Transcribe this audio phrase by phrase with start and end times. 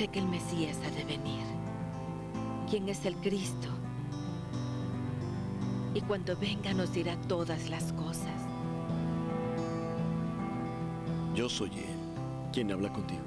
[0.00, 1.44] sé que el Mesías ha de venir,
[2.70, 3.68] quien es el Cristo.
[5.92, 8.40] Y cuando venga nos dirá todas las cosas.
[11.34, 11.98] Yo soy Él,
[12.50, 13.20] quien habla contigo.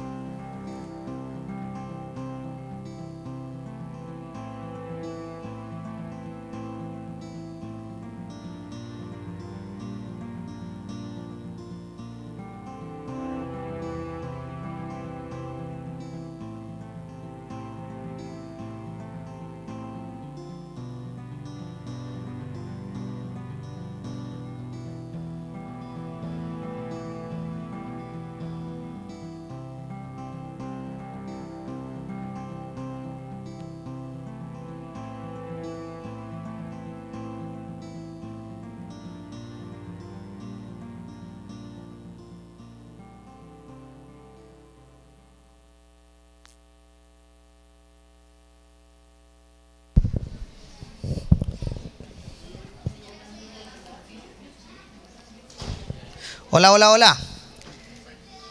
[56.55, 57.17] Hola, hola, hola.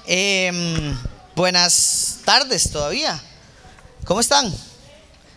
[0.07, 0.99] Em,
[1.37, 3.23] buenas tardes todavía.
[4.05, 4.53] ¿Cómo están?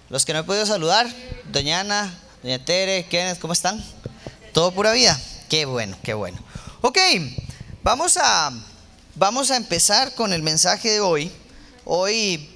[0.10, 1.08] Los que no he podido saludar,
[1.52, 2.12] doña Ana,
[2.42, 3.86] doña Tere, Kenneth, ¿cómo están?
[4.52, 5.16] ¿Todo pura vida?
[5.48, 6.40] Qué bueno, qué bueno.
[6.82, 6.98] Ok,
[7.84, 8.52] vamos a,
[9.14, 11.32] vamos a empezar con el mensaje de hoy.
[11.84, 12.50] Hoy,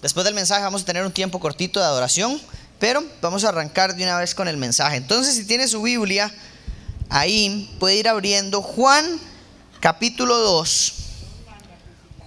[0.00, 2.40] después del mensaje, vamos a tener un tiempo cortito de adoración,
[2.78, 4.96] pero vamos a arrancar de una vez con el mensaje.
[4.96, 6.32] Entonces, si tiene su Biblia,
[7.10, 9.20] ahí puede ir abriendo Juan
[9.82, 10.92] capítulo 2,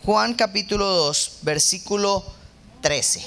[0.03, 2.25] Juan capítulo 2, versículo
[2.81, 3.25] 13.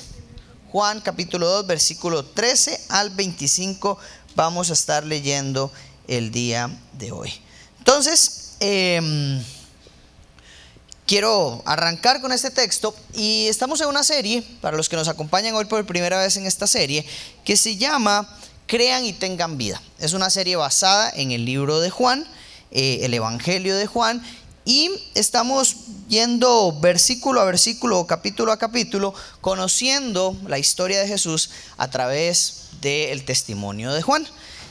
[0.70, 3.98] Juan capítulo 2, versículo 13 al 25
[4.36, 5.72] vamos a estar leyendo
[6.08, 7.32] el día de hoy.
[7.78, 9.42] Entonces, em,
[11.06, 15.54] quiero arrancar con este texto y estamos en una serie, para los que nos acompañan
[15.54, 17.06] hoy por primera vez en esta serie,
[17.46, 18.28] que se llama
[18.66, 19.80] Crean y tengan vida.
[19.98, 22.28] Es una serie basada en el libro de Juan
[22.70, 24.22] eh, el Evangelio de Juan
[24.64, 25.76] y estamos
[26.08, 33.24] yendo versículo a versículo, capítulo a capítulo, conociendo la historia de Jesús a través del
[33.24, 34.26] testimonio de Juan.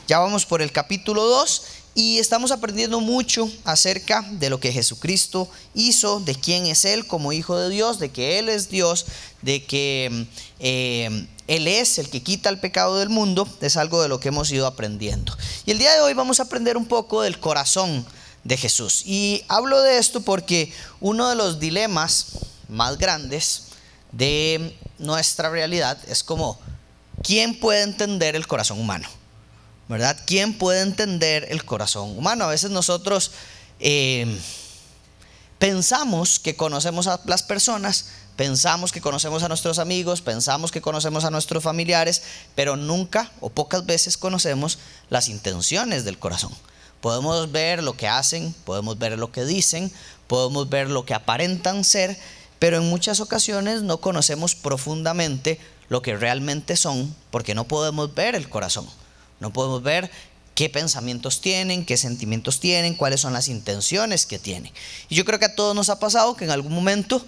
[0.06, 1.62] Ya vamos por el capítulo 2
[1.98, 7.32] y estamos aprendiendo mucho acerca de lo que Jesucristo hizo, de quién es Él como
[7.32, 9.06] Hijo de Dios, de que Él es Dios,
[9.42, 10.28] de que
[10.60, 14.28] eh, Él es el que quita el pecado del mundo, es algo de lo que
[14.28, 15.36] hemos ido aprendiendo.
[15.66, 18.06] Y el día de hoy vamos a aprender un poco del corazón
[18.44, 19.02] de Jesús.
[19.04, 22.26] Y hablo de esto porque uno de los dilemas
[22.68, 23.64] más grandes
[24.12, 26.60] de nuestra realidad es como,
[27.24, 29.17] ¿quién puede entender el corazón humano?
[29.88, 30.18] ¿Verdad?
[30.26, 32.44] ¿Quién puede entender el corazón humano?
[32.44, 33.32] A veces nosotros
[33.80, 34.38] eh,
[35.58, 38.06] pensamos que conocemos a las personas,
[38.38, 42.22] Pensamos que conocemos a nuestros amigos, pensamos que conocemos a nuestros familiares,
[42.54, 44.78] pero nunca o pocas veces conocemos
[45.10, 46.52] las intenciones del corazón.
[47.00, 49.90] Podemos ver lo que hacen, podemos ver lo que dicen,
[50.28, 52.16] podemos ver lo que aparentan ser,
[52.60, 55.58] pero en muchas ocasiones no conocemos profundamente
[55.88, 58.86] lo que realmente son porque no podemos ver el corazón.
[59.40, 60.10] No podemos ver
[60.54, 64.72] qué pensamientos tienen, qué sentimientos tienen, cuáles son las intenciones que tienen.
[65.08, 67.24] Y yo creo que a todos nos ha pasado que en algún momento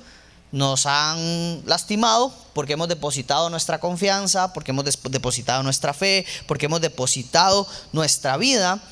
[0.53, 6.81] nos han lastimado porque hemos depositado nuestra confianza, porque hemos depositado nuestra fe, porque hemos
[6.81, 8.83] depositado nuestra vida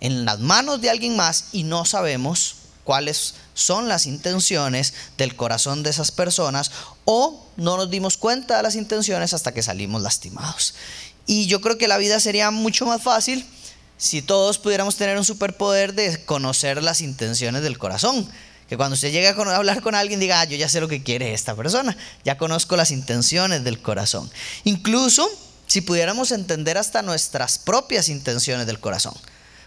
[0.00, 5.82] en las manos de alguien más y no sabemos cuáles son las intenciones del corazón
[5.82, 6.72] de esas personas
[7.04, 10.74] o no nos dimos cuenta de las intenciones hasta que salimos lastimados.
[11.26, 13.46] Y yo creo que la vida sería mucho más fácil
[13.96, 18.28] si todos pudiéramos tener un superpoder de conocer las intenciones del corazón
[18.72, 21.02] que cuando usted llega a hablar con alguien diga, ah, yo ya sé lo que
[21.02, 24.30] quiere esta persona, ya conozco las intenciones del corazón.
[24.64, 25.28] Incluso
[25.66, 29.12] si pudiéramos entender hasta nuestras propias intenciones del corazón.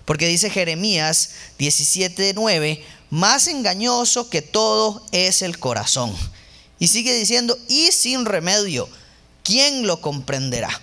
[0.06, 6.12] Porque dice Jeremías 17:9, más engañoso que todo es el corazón.
[6.80, 8.90] Y sigue diciendo, y sin remedio,
[9.44, 10.82] ¿quién lo comprenderá?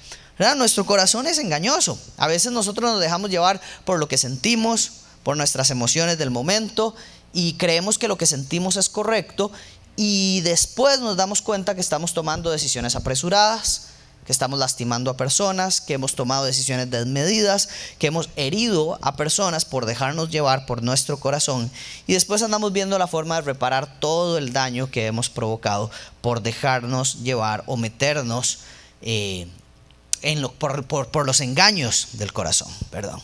[0.57, 1.99] Nuestro corazón es engañoso.
[2.17, 4.91] A veces nosotros nos dejamos llevar por lo que sentimos,
[5.23, 6.97] por nuestras emociones del momento
[7.33, 9.53] y creemos que lo que sentimos es correcto
[9.95, 13.89] y después nos damos cuenta que estamos tomando decisiones apresuradas,
[14.27, 17.69] que estamos lastimando a personas, que hemos tomado decisiones desmedidas,
[18.01, 21.71] que hemos herido a personas por dejarnos llevar por nuestro corazón
[22.09, 25.91] y después andamos viendo la forma de reparar todo el daño que hemos provocado
[26.21, 28.59] por dejarnos llevar o meternos
[29.03, 29.47] eh,
[30.59, 32.73] por, por los engaños del corazón.
[32.91, 33.23] Perdón.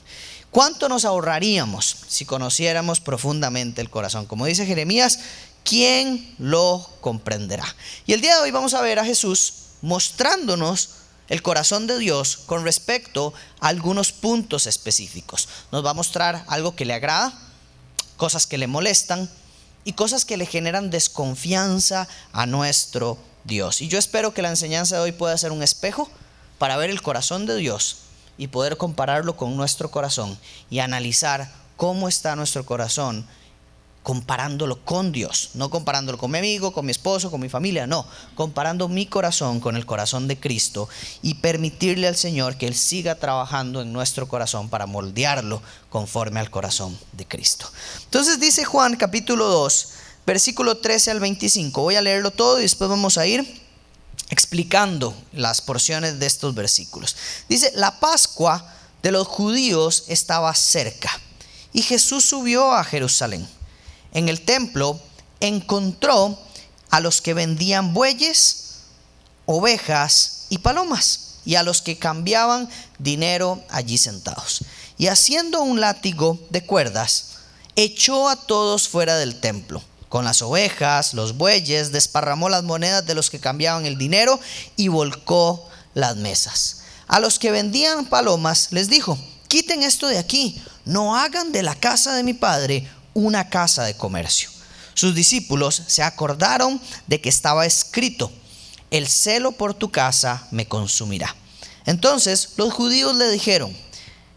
[0.51, 4.27] ¿Cuánto nos ahorraríamos si conociéramos profundamente el corazón?
[4.27, 5.21] Como dice Jeremías,
[5.63, 7.77] ¿quién lo comprenderá?
[8.07, 9.53] Y el día de hoy vamos a ver a Jesús
[9.83, 10.91] mostrándonos
[11.29, 15.49] el corazón de Dios con respecto a algunos puntos específicos.
[15.71, 17.39] Nos va a mostrar algo que le agrada,
[18.17, 19.31] cosas que le molestan
[19.85, 23.83] y cosas que le generan desconfianza a nuestro Dios.
[23.83, 26.11] Y yo espero que la enseñanza de hoy pueda ser un espejo
[26.59, 27.99] para ver el corazón de Dios
[28.37, 30.39] y poder compararlo con nuestro corazón
[30.71, 33.27] y analizar cómo está nuestro corazón
[34.09, 38.07] comparándolo con Dios, no comparándolo con mi amigo, con mi esposo, con mi familia, no,
[38.37, 40.89] comparando mi corazón con el corazón de Cristo
[41.21, 45.61] y permitirle al Señor que Él siga trabajando en nuestro corazón para moldearlo
[45.91, 47.71] conforme al corazón de Cristo.
[48.05, 49.89] Entonces dice Juan capítulo 2,
[50.27, 53.68] versículo 13 al 25, voy a leerlo todo y después vamos a ir
[54.31, 57.17] explicando las porciones de estos versículos.
[57.49, 61.11] Dice, la Pascua de los judíos estaba cerca
[61.73, 63.49] y Jesús subió a Jerusalén
[64.13, 65.01] en el templo,
[65.41, 66.39] encontró
[66.91, 68.79] a los que vendían bueyes,
[69.47, 74.65] ovejas y palomas, y a los que cambiaban dinero allí sentados.
[74.99, 77.37] Y haciendo un látigo de cuerdas,
[77.77, 79.83] echó a todos fuera del templo.
[80.09, 84.41] Con las ovejas, los bueyes, desparramó las monedas de los que cambiaban el dinero
[84.77, 86.83] y volcó las mesas.
[87.07, 91.75] A los que vendían palomas les dijo, quiten esto de aquí, no hagan de la
[91.75, 94.51] casa de mi padre una casa de comercio.
[94.95, 98.33] Sus discípulos se acordaron de que estaba escrito,
[98.91, 101.35] el celo por tu casa me consumirá.
[101.85, 103.77] Entonces los judíos le dijeron,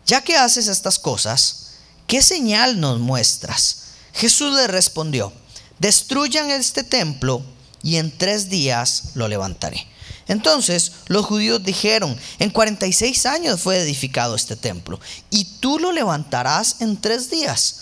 [0.05, 1.71] ya que haces estas cosas,
[2.07, 3.83] ¿qué señal nos muestras?
[4.13, 5.33] Jesús le respondió,
[5.81, 7.41] destruyan este templo
[7.81, 9.87] y en tres días lo levantaré.
[10.27, 14.99] Entonces los judíos dijeron, en 46 años fue edificado este templo
[15.31, 17.81] y tú lo levantarás en tres días.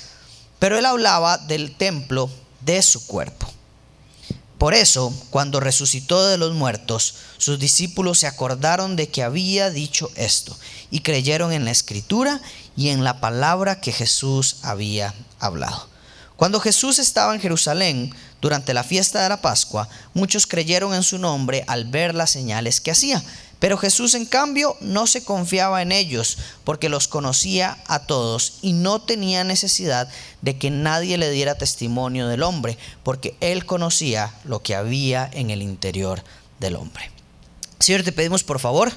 [0.60, 2.30] Pero él hablaba del templo
[2.62, 3.52] de su cuerpo.
[4.58, 10.10] Por eso, cuando resucitó de los muertos, sus discípulos se acordaron de que había dicho
[10.16, 10.58] esto
[10.90, 12.42] y creyeron en la escritura
[12.78, 15.99] y en la palabra que Jesús había hablado.
[16.40, 21.18] Cuando Jesús estaba en Jerusalén durante la fiesta de la Pascua, muchos creyeron en su
[21.18, 23.22] nombre al ver las señales que hacía.
[23.60, 28.72] Pero Jesús en cambio no se confiaba en ellos porque los conocía a todos y
[28.72, 30.08] no tenía necesidad
[30.42, 35.50] de que nadie le diera testimonio del hombre porque él conocía lo que había en
[35.50, 36.24] el interior
[36.62, 37.12] del hombre.
[37.80, 38.94] Señor, te pedimos por favor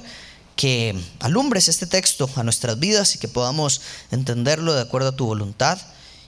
[0.55, 3.81] que alumbres este texto a nuestras vidas y que podamos
[4.13, 5.81] entenderlo de acuerdo a tu voluntad.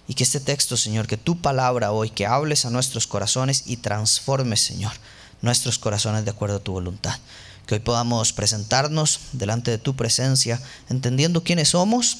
[0.06, 3.78] Y que este texto, Señor, que tu palabra hoy, que hables a nuestros corazones y
[3.78, 4.92] transformes, Señor,
[5.40, 7.18] nuestros corazones de acuerdo a tu voluntad
[7.66, 12.18] que hoy podamos presentarnos delante de tu presencia, entendiendo quiénes somos,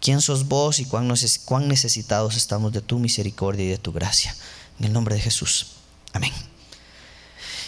[0.00, 1.08] quién sos vos y cuán,
[1.68, 4.34] necesitados estamos de tu misericordia y de tu gracia.
[4.78, 5.66] En el nombre de Jesús.
[6.12, 6.32] Amén.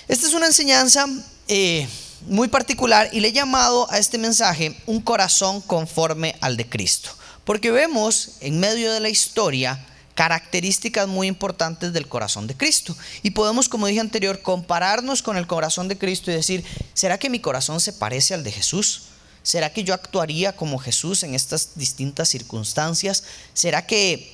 [0.08, 1.06] Esta es una enseñanza
[1.46, 1.88] eh,
[2.26, 7.10] muy particular y le he llamado a este mensaje un corazón conforme al de Cristo.
[7.44, 9.84] Porque vemos en medio de la historia
[10.14, 12.96] características muy importantes del corazón de Cristo.
[13.22, 17.30] Y podemos, como dije anterior, compararnos con el corazón de Cristo y decir, ¿será que
[17.30, 19.02] mi corazón se parece al de Jesús?
[19.42, 23.24] ¿Será que yo actuaría como Jesús en estas distintas circunstancias?
[23.52, 24.32] ¿Será que,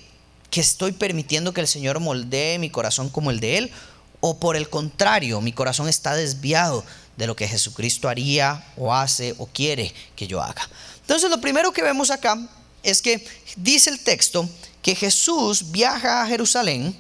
[0.51, 3.73] que estoy permitiendo que el Señor moldee mi corazón como el de Él?
[4.21, 6.85] ¿O por el contrario, mi corazón está desviado
[7.17, 10.69] de lo que Jesucristo haría o hace o quiere que yo haga?
[11.01, 12.39] Entonces lo primero que vemos acá
[12.83, 14.49] es que dice el texto
[14.83, 16.97] que Jesús viaja a Jerusalén,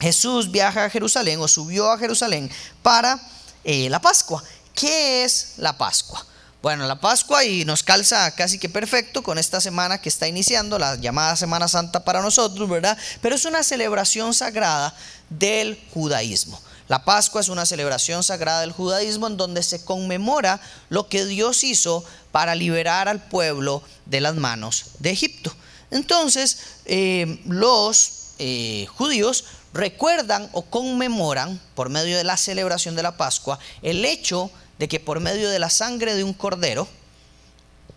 [0.00, 2.50] Jesús viaja a Jerusalén o subió a Jerusalén
[2.82, 3.20] para
[3.64, 4.42] eh, la Pascua.
[4.74, 6.24] ¿Qué es la Pascua?
[6.62, 10.78] Bueno, la Pascua y nos calza casi que perfecto con esta semana que está iniciando,
[10.78, 12.98] la llamada Semana Santa para nosotros, ¿verdad?
[13.22, 14.94] Pero es una celebración sagrada
[15.30, 16.60] del judaísmo.
[16.88, 21.62] La Pascua es una celebración sagrada del judaísmo en donde se conmemora lo que Dios
[21.62, 22.02] hizo
[22.32, 25.54] para liberar al pueblo de las manos de Egipto.
[25.90, 33.16] Entonces, eh, los eh, judíos recuerdan o conmemoran por medio de la celebración de la
[33.16, 36.88] Pascua el hecho de que por medio de la sangre de un cordero,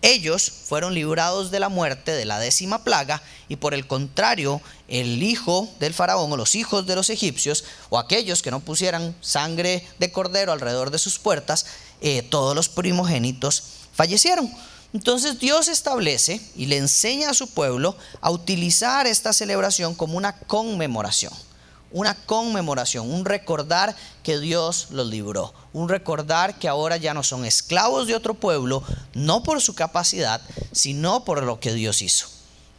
[0.02, 5.22] ellos fueron librados de la muerte de la décima plaga y por el contrario, el
[5.22, 9.86] hijo del faraón o los hijos de los egipcios o aquellos que no pusieran sangre
[10.00, 11.66] de cordero alrededor de sus puertas,
[12.02, 14.52] eh, todos los primogénitos fallecieron.
[14.94, 20.36] Entonces Dios establece y le enseña a su pueblo a utilizar esta celebración como una
[20.38, 21.34] conmemoración,
[21.92, 27.46] una conmemoración, un recordar que Dios los libró, un recordar que ahora ya no son
[27.46, 28.84] esclavos de otro pueblo,
[29.14, 32.28] no por su capacidad, sino por lo que Dios hizo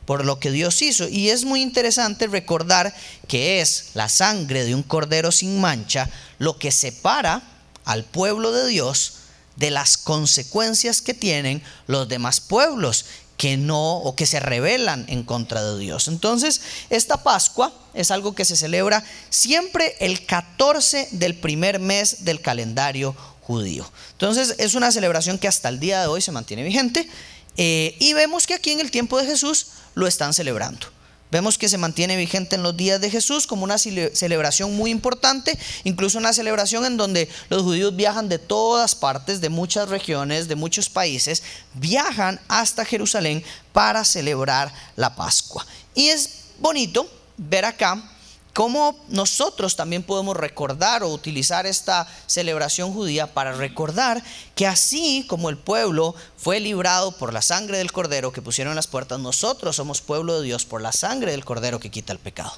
[0.06, 1.08] por lo que Dios hizo.
[1.08, 2.94] Y es muy interesante recordar
[3.28, 7.42] que es la sangre de un cordero sin mancha lo que separa
[7.84, 9.14] al pueblo de Dios
[9.56, 13.04] de las consecuencias que tienen los demás pueblos
[13.42, 16.06] que no o que se rebelan en contra de Dios.
[16.06, 22.40] Entonces, esta Pascua es algo que se celebra siempre el 14 del primer mes del
[22.40, 23.90] calendario judío.
[24.12, 27.08] Entonces, es una celebración que hasta el día de hoy se mantiene vigente
[27.56, 30.86] eh, y vemos que aquí en el tiempo de Jesús lo están celebrando.
[31.32, 35.58] Vemos que se mantiene vigente en los días de Jesús como una celebración muy importante,
[35.82, 40.56] incluso una celebración en donde los judíos viajan de todas partes, de muchas regiones, de
[40.56, 45.66] muchos países, viajan hasta Jerusalén para celebrar la Pascua.
[45.94, 48.11] Y es bonito ver acá
[48.52, 54.22] cómo nosotros también podemos recordar o utilizar esta celebración judía para recordar
[54.54, 58.86] que así como el pueblo fue librado por la sangre del cordero que pusieron las
[58.86, 62.52] puertas, nosotros somos pueblo de Dios por la sangre del cordero que quita el pecado.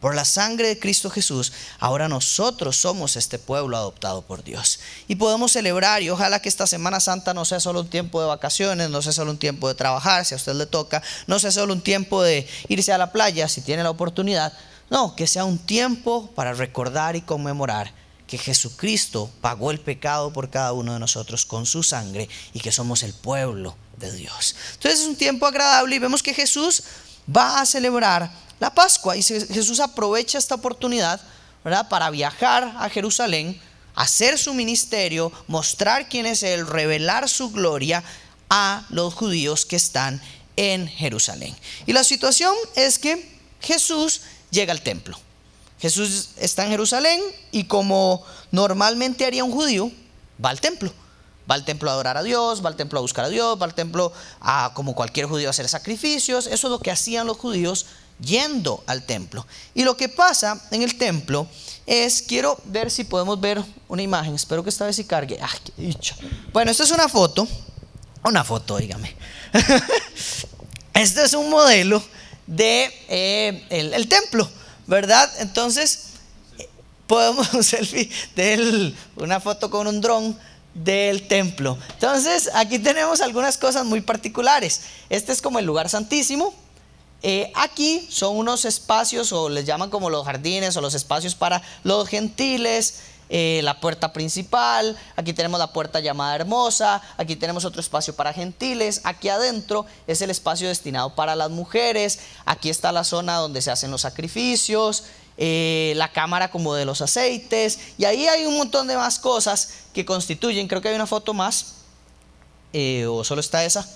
[0.00, 4.80] Por la sangre de Cristo Jesús, ahora nosotros somos este pueblo adoptado por Dios.
[5.08, 8.26] Y podemos celebrar y ojalá que esta Semana Santa no sea solo un tiempo de
[8.26, 11.52] vacaciones, no sea solo un tiempo de trabajar, si a usted le toca, no sea
[11.52, 14.52] solo un tiempo de irse a la playa, si tiene la oportunidad,
[14.90, 17.92] no, que sea un tiempo para recordar y conmemorar
[18.26, 22.72] que Jesucristo pagó el pecado por cada uno de nosotros con su sangre y que
[22.72, 24.56] somos el pueblo de Dios.
[24.74, 26.82] Entonces es un tiempo agradable y vemos que Jesús
[27.34, 31.20] va a celebrar la Pascua y Jesús aprovecha esta oportunidad
[31.64, 31.88] ¿verdad?
[31.88, 33.60] para viajar a Jerusalén,
[33.94, 38.02] hacer su ministerio, mostrar quién es Él, revelar su gloria
[38.48, 40.20] a los judíos que están
[40.56, 41.54] en Jerusalén.
[41.86, 44.22] Y la situación es que Jesús
[44.54, 45.18] llega al templo.
[45.78, 47.20] Jesús está en Jerusalén
[47.50, 49.90] y como normalmente haría un judío,
[50.42, 50.92] va al templo.
[51.50, 53.66] Va al templo a adorar a Dios, va al templo a buscar a Dios, va
[53.66, 56.46] al templo a, como cualquier judío, a hacer sacrificios.
[56.46, 57.84] Eso es lo que hacían los judíos
[58.18, 59.46] yendo al templo.
[59.74, 61.46] Y lo que pasa en el templo
[61.84, 65.38] es, quiero ver si podemos ver una imagen, espero que esta vez sí cargue.
[65.42, 66.14] ¡Ay, qué dicho!
[66.52, 67.46] Bueno, esta es una foto,
[68.24, 69.14] una foto, dígame.
[70.94, 72.02] este es un modelo
[72.46, 74.48] de eh, el, templo,
[74.86, 75.30] ¿verdad?
[75.38, 76.06] Entonces,
[77.06, 80.38] podemos selfie de una foto con un dron
[80.74, 81.78] del templo.
[81.92, 84.82] Entonces, aquí tenemos algunas cosas muy particulares.
[85.08, 86.54] Este es como el lugar santísimo.
[87.22, 91.62] Eh, aquí son unos espacios, o les llaman como los jardines, o los espacios para
[91.82, 93.00] los gentiles.
[93.30, 98.34] Eh, la puerta principal, aquí tenemos la puerta llamada hermosa, aquí tenemos otro espacio para
[98.34, 103.62] gentiles, aquí adentro es el espacio destinado para las mujeres, aquí está la zona donde
[103.62, 105.04] se hacen los sacrificios,
[105.38, 109.70] eh, la cámara como de los aceites, y ahí hay un montón de más cosas
[109.94, 111.76] que constituyen, creo que hay una foto más,
[112.74, 113.88] eh, o solo está esa,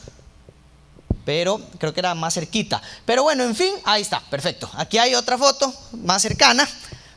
[1.26, 2.80] pero creo que era más cerquita.
[3.04, 4.70] Pero bueno, en fin, ahí está, perfecto.
[4.72, 6.66] Aquí hay otra foto más cercana.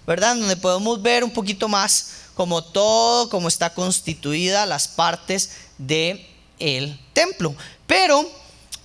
[0.05, 0.36] ¿Verdad?
[0.36, 6.25] Donde podemos ver un poquito más como todo, cómo está constituida las partes del
[6.60, 7.55] el templo.
[7.88, 8.29] Pero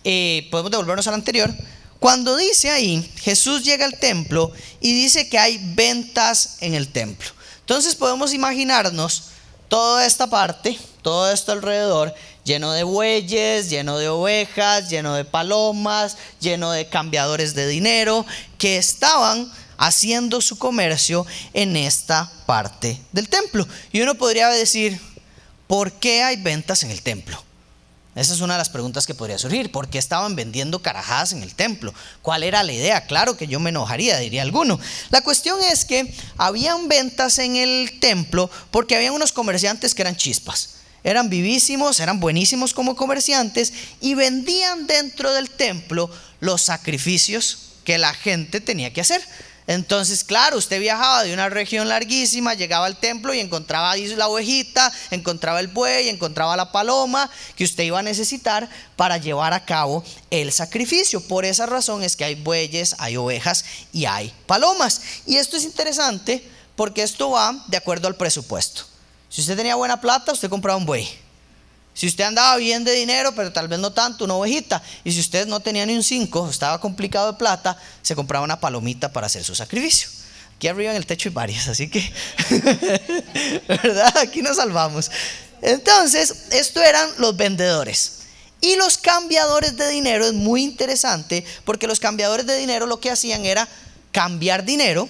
[0.05, 1.55] eh, podemos devolvernos al anterior.
[1.99, 7.29] Cuando dice ahí, Jesús llega al templo y dice que hay ventas en el templo.
[7.61, 9.25] Entonces podemos imaginarnos
[9.69, 16.17] toda esta parte, todo esto alrededor, lleno de bueyes, lleno de ovejas, lleno de palomas,
[16.41, 18.25] lleno de cambiadores de dinero,
[18.59, 23.67] que estaban haciendo su comercio en esta parte del templo.
[23.93, 25.01] Y uno podría decir,
[25.67, 27.43] ¿por qué hay ventas en el templo?
[28.17, 29.71] Esa es una de las preguntas que podría surgir.
[29.71, 31.93] ¿Por qué estaban vendiendo carajadas en el templo?
[32.23, 33.07] ¿Cuál era la idea?
[33.07, 34.81] Claro que yo me enojaría, diría alguno.
[35.11, 40.17] La cuestión es que habían ventas en el templo porque había unos comerciantes que eran
[40.17, 40.77] chispas.
[41.05, 48.15] Eran vivísimos, eran buenísimos como comerciantes y vendían dentro del templo los sacrificios que la
[48.15, 49.23] gente tenía que hacer.
[49.67, 54.93] Entonces, claro, usted viajaba de una región larguísima, llegaba al templo y encontraba la ovejita,
[55.11, 60.05] encontraba el buey, encontraba la paloma que usted iba a necesitar para llevar a cabo
[60.31, 61.21] el sacrificio.
[61.21, 65.01] Por esa razón es que hay bueyes, hay ovejas y hay palomas.
[65.27, 68.85] Y esto es interesante porque esto va de acuerdo al presupuesto.
[69.29, 71.26] Si usted tenía buena plata, usted compraba un buey.
[71.97, 74.83] Si usted andaba bien de dinero, pero tal vez no tanto, una ovejita.
[75.03, 78.61] Y si usted no tenía ni un 5, estaba complicado de plata, se compraba una
[78.61, 80.11] palomita para hacer su sacrificio.
[80.55, 82.13] Aquí arriba en el techo hay varias, así que,
[83.67, 84.15] ¿verdad?
[84.19, 85.11] Aquí nos salvamos.
[85.63, 88.19] Entonces, esto eran los vendedores.
[88.61, 93.11] Y los cambiadores de dinero es muy interesante porque los cambiadores de dinero lo que
[93.11, 93.67] hacían era
[94.13, 95.09] cambiar dinero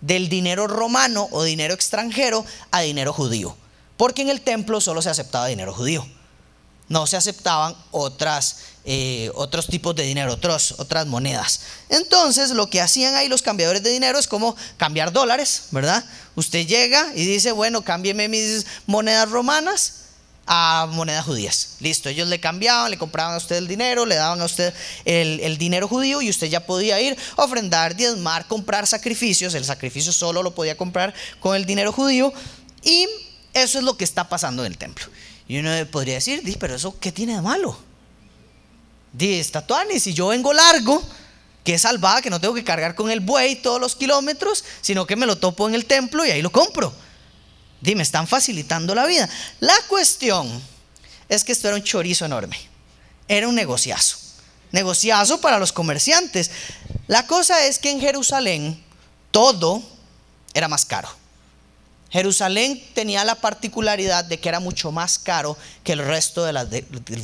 [0.00, 3.56] del dinero romano o dinero extranjero a dinero judío,
[3.96, 6.06] porque en el templo solo se aceptaba dinero judío.
[6.90, 11.60] No se aceptaban otras, eh, otros tipos de dinero, otros, otras monedas.
[11.88, 16.04] Entonces, lo que hacían ahí los cambiadores de dinero es como cambiar dólares, ¿verdad?
[16.34, 20.00] Usted llega y dice, bueno, cámbieme mis monedas romanas
[20.52, 21.76] a monedas judías.
[21.78, 24.74] Listo, ellos le cambiaban, le compraban a usted el dinero, le daban a usted
[25.04, 29.54] el, dinero judío y usted ya podía ir, ofrendar, diezmar, comprar sacrificios.
[29.54, 32.32] El sacrificio solo lo podía comprar con el dinero judío
[32.82, 33.06] y
[33.54, 35.06] eso es lo que está pasando en el templo.
[35.50, 37.76] Y uno podría decir, pero eso, ¿qué tiene de malo?
[39.12, 41.02] Dice, Tatuani, si yo vengo largo,
[41.64, 45.08] que es salvada, que no tengo que cargar con el buey todos los kilómetros, sino
[45.08, 46.94] que me lo topo en el templo y ahí lo compro.
[47.80, 49.28] Dime, están facilitando la vida.
[49.58, 50.62] La cuestión
[51.28, 52.56] es que esto era un chorizo enorme.
[53.26, 54.18] Era un negociazo.
[54.70, 56.52] Negociazo para los comerciantes.
[57.08, 58.80] La cosa es que en Jerusalén
[59.32, 59.82] todo
[60.54, 61.19] era más caro.
[62.10, 66.68] Jerusalén tenía la particularidad de que era mucho más caro que el resto de las,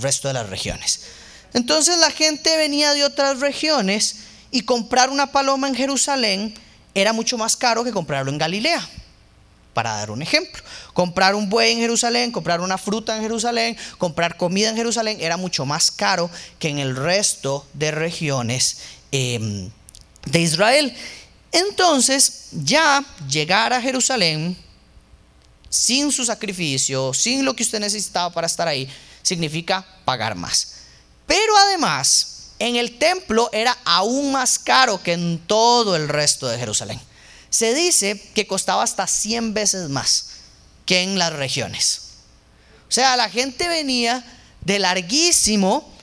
[0.00, 1.00] resto de las regiones.
[1.54, 4.16] Entonces la gente venía de otras regiones
[4.50, 6.54] y comprar una paloma en Jerusalén
[6.94, 8.88] era mucho más caro que comprarlo en Galilea
[9.74, 10.62] para dar un ejemplo.
[10.94, 15.36] Comprar un buey en Jerusalén, comprar una fruta en Jerusalén, comprar comida en Jerusalén era
[15.36, 18.78] mucho más caro que en el resto de regiones
[19.12, 19.68] em,
[20.24, 20.96] de Israel.
[21.52, 24.56] Entonces, ya llegar a Jerusalén
[25.68, 28.88] sin su sacrificio, sin lo que usted necesitaba para estar ahí,
[29.22, 30.74] significa pagar más.
[31.26, 36.58] Pero además, en el templo era aún más caro que en todo el resto de
[36.58, 37.00] Jerusalén.
[37.50, 40.28] Se dice que costaba hasta 100 veces más
[40.84, 42.02] que en las regiones.
[42.88, 44.24] O sea, la gente venía
[44.60, 45.95] de larguísimo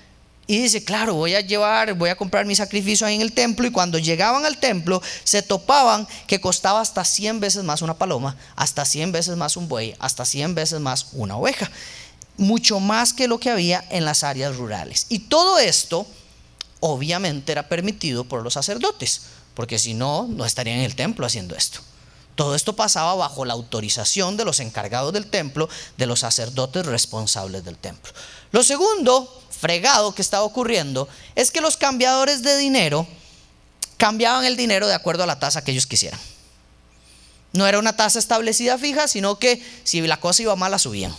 [0.45, 3.65] y dice, claro, voy a llevar, voy a comprar mi sacrificio ahí en el templo.
[3.65, 8.35] Y cuando llegaban al templo, se topaban que costaba hasta 100 veces más una paloma,
[8.55, 11.71] hasta 100 veces más un buey, hasta 100 veces más una oveja.
[12.37, 15.05] Mucho más que lo que había en las áreas rurales.
[15.09, 16.05] Y todo esto,
[16.79, 19.21] obviamente, era permitido por los sacerdotes
[19.53, 21.79] porque si no, no estarían en el templo haciendo esto.
[22.35, 27.63] Todo esto pasaba bajo la autorización de los encargados del templo, de los sacerdotes responsables
[27.63, 28.11] del templo.
[28.51, 33.07] Lo segundo, fregado que estaba ocurriendo, es que los cambiadores de dinero
[33.95, 36.19] cambiaban el dinero de acuerdo a la tasa que ellos quisieran.
[37.53, 41.15] No era una tasa establecida fija, sino que si la cosa iba mal la subían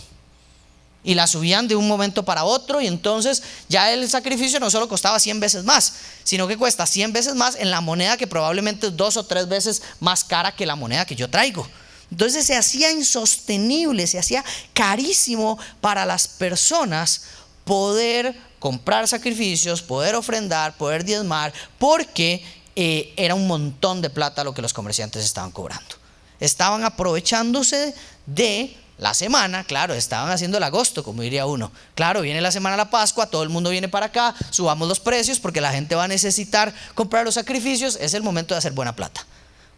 [1.03, 4.87] y la subían de un momento para otro y entonces ya el sacrificio no solo
[4.87, 8.87] costaba 100 veces más, sino que cuesta 100 veces más en la moneda que probablemente
[8.87, 11.67] es dos o tres veces más cara que la moneda que yo traigo.
[12.11, 17.21] Entonces se hacía insostenible, se hacía carísimo para las personas
[17.65, 22.43] poder comprar sacrificios, poder ofrendar, poder diezmar, porque
[22.75, 25.95] eh, era un montón de plata lo que los comerciantes estaban cobrando.
[26.39, 27.93] Estaban aprovechándose
[28.25, 31.71] de la semana, claro, estaban haciendo el agosto, como diría uno.
[31.95, 35.39] Claro, viene la semana la Pascua, todo el mundo viene para acá, subamos los precios
[35.39, 38.95] porque la gente va a necesitar comprar los sacrificios, es el momento de hacer buena
[38.95, 39.25] plata.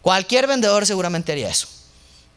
[0.02, 1.66] Cualquier vendedor seguramente haría eso.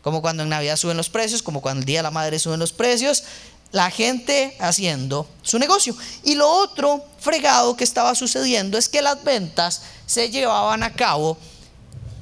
[0.01, 2.59] Como cuando en Navidad suben los precios, como cuando el Día de la Madre suben
[2.59, 3.23] los precios,
[3.71, 5.95] la gente haciendo su negocio.
[6.23, 11.37] Y lo otro fregado que estaba sucediendo es que las ventas se llevaban a cabo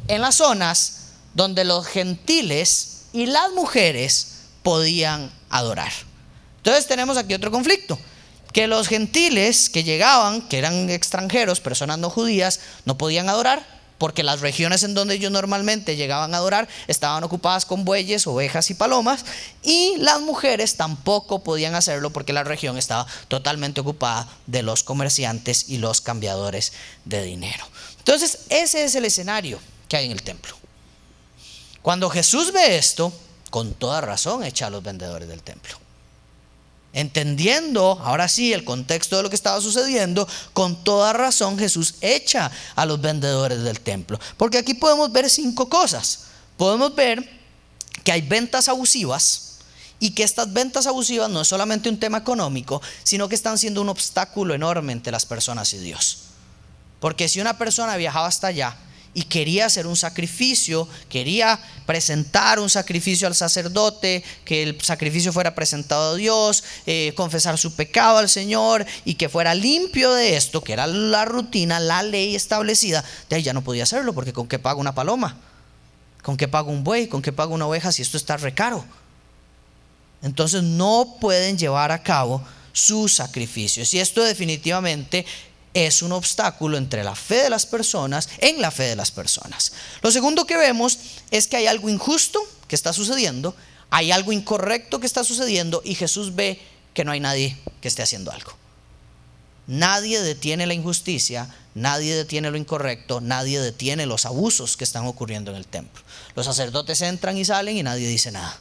[0.07, 0.99] en las zonas
[1.33, 4.27] donde los gentiles y las mujeres
[4.63, 5.91] podían adorar.
[6.57, 7.97] Entonces tenemos aquí otro conflicto,
[8.51, 14.23] que los gentiles que llegaban, que eran extranjeros, personas no judías, no podían adorar, porque
[14.23, 18.73] las regiones en donde ellos normalmente llegaban a adorar estaban ocupadas con bueyes, ovejas y
[18.73, 19.25] palomas,
[19.61, 25.69] y las mujeres tampoco podían hacerlo porque la región estaba totalmente ocupada de los comerciantes
[25.69, 26.73] y los cambiadores
[27.05, 27.63] de dinero.
[27.99, 30.55] Entonces, ese es el escenario que hay en el templo.
[31.83, 33.13] Cuando Jesús ve esto,
[33.49, 35.77] con toda razón echa a los vendedores del templo.
[36.91, 42.51] Entendiendo ahora sí el contexto de lo que estaba sucediendo, con toda razón Jesús echa
[42.75, 44.19] a los vendedores del templo.
[44.37, 46.25] Porque aquí podemos ver cinco cosas.
[46.57, 47.29] Podemos ver
[48.03, 49.57] que hay ventas abusivas
[49.99, 53.81] y que estas ventas abusivas no es solamente un tema económico, sino que están siendo
[53.81, 56.19] un obstáculo enorme entre las personas y Dios.
[56.99, 58.75] Porque si una persona viajaba hasta allá,
[59.19, 65.55] y quería hacer un sacrificio, quería presentar un sacrificio al sacerdote, que el sacrificio fuera
[65.55, 70.63] presentado a Dios, eh, confesar su pecado al Señor y que fuera limpio de esto,
[70.63, 74.47] que era la rutina, la ley establecida, de ahí ya no podía hacerlo, porque con
[74.47, 75.35] qué pago una paloma,
[76.23, 78.85] con qué pago un buey, con qué pago una oveja si esto está recaro.
[80.21, 83.93] Entonces no pueden llevar a cabo sus sacrificios.
[83.93, 85.25] Y esto definitivamente
[85.73, 89.73] es un obstáculo entre la fe de las personas, en la fe de las personas.
[90.01, 90.99] Lo segundo que vemos
[91.31, 93.55] es que hay algo injusto que está sucediendo,
[93.89, 96.59] hay algo incorrecto que está sucediendo y Jesús ve
[96.93, 98.53] que no hay nadie que esté haciendo algo.
[99.67, 105.51] Nadie detiene la injusticia, nadie detiene lo incorrecto, nadie detiene los abusos que están ocurriendo
[105.51, 106.01] en el templo.
[106.35, 108.59] Los sacerdotes entran y salen y nadie dice nada.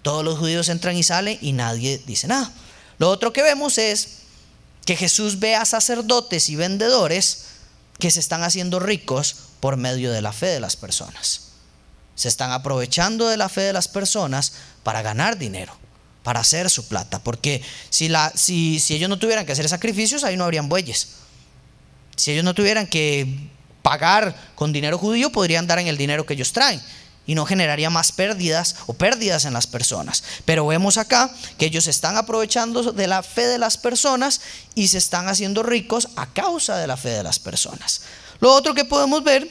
[0.00, 2.50] Todos los judíos entran y salen y nadie dice nada.
[2.98, 4.19] Lo otro que vemos es
[4.90, 7.44] que Jesús ve a sacerdotes y vendedores
[8.00, 11.42] que se están haciendo ricos por medio de la fe de las personas.
[12.16, 15.72] Se están aprovechando de la fe de las personas para ganar dinero
[16.24, 17.22] para hacer su plata.
[17.22, 21.10] Porque si, si ellos no tuvieran que hacer sacrificios, ahí no habrían bueyes.
[22.16, 23.48] Si ellos no tuvieran que
[23.82, 26.82] pagar con dinero judío, podrían dar en el dinero que ellos traen
[27.30, 30.24] y no generaría más pérdidas o pérdidas en las personas.
[30.44, 34.40] Pero vemos acá que ellos están aprovechando de la fe de las personas
[34.74, 38.00] y se están haciendo ricos a causa de la fe de las personas.
[38.40, 39.48] Lo otro que podemos ver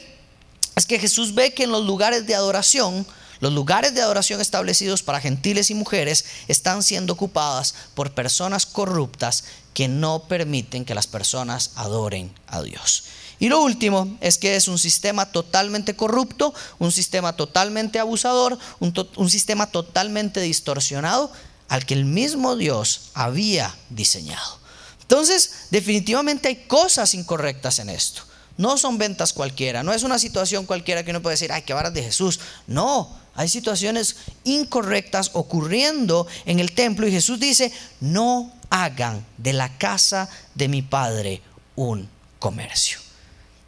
[0.76, 3.08] es que Jesús ve que en los lugares de adoración
[3.39, 9.46] los lugares de adoración establecidos para gentiles y mujeres están siendo ocupadas por personas corruptas
[9.74, 13.06] que no permiten que las personas adoren a Dios.
[13.39, 19.30] Y lo último es que es un sistema totalmente corrupto, un sistema totalmente abusador, un,
[19.30, 21.32] sistema totalmente distorsionado
[21.69, 24.60] al que el mismo Dios había diseñado.
[25.02, 28.23] Entonces, definitivamente hay cosas incorrectas en esto.
[28.58, 31.73] No son ventas cualquiera, no es una situación cualquiera que uno puede decir, ay, qué
[31.73, 32.41] varas de Jesús.
[32.67, 37.71] No, hay situaciones incorrectas ocurriendo en el templo y Jesús dice,
[38.02, 41.41] no hagan de la casa de mi padre
[41.78, 42.99] un comercio.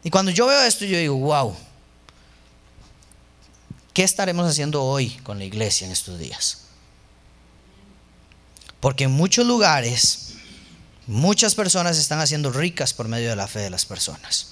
[0.04, 1.54] Y cuando yo veo esto, yo digo, wow,
[3.94, 6.58] ¿qué estaremos haciendo hoy con la iglesia en estos días?
[8.80, 10.34] Porque en muchos lugares,
[11.06, 14.48] muchas personas están haciendo ricas por medio de la fe de las personas.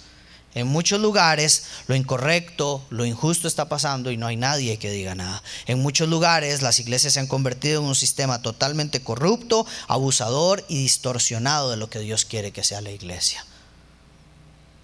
[0.54, 5.14] En muchos lugares lo incorrecto, lo injusto está pasando y no hay nadie que diga
[5.14, 5.42] nada.
[5.66, 10.82] En muchos lugares las iglesias se han convertido en un sistema totalmente corrupto, abusador y
[10.82, 13.44] distorsionado de lo que Dios quiere que sea la iglesia.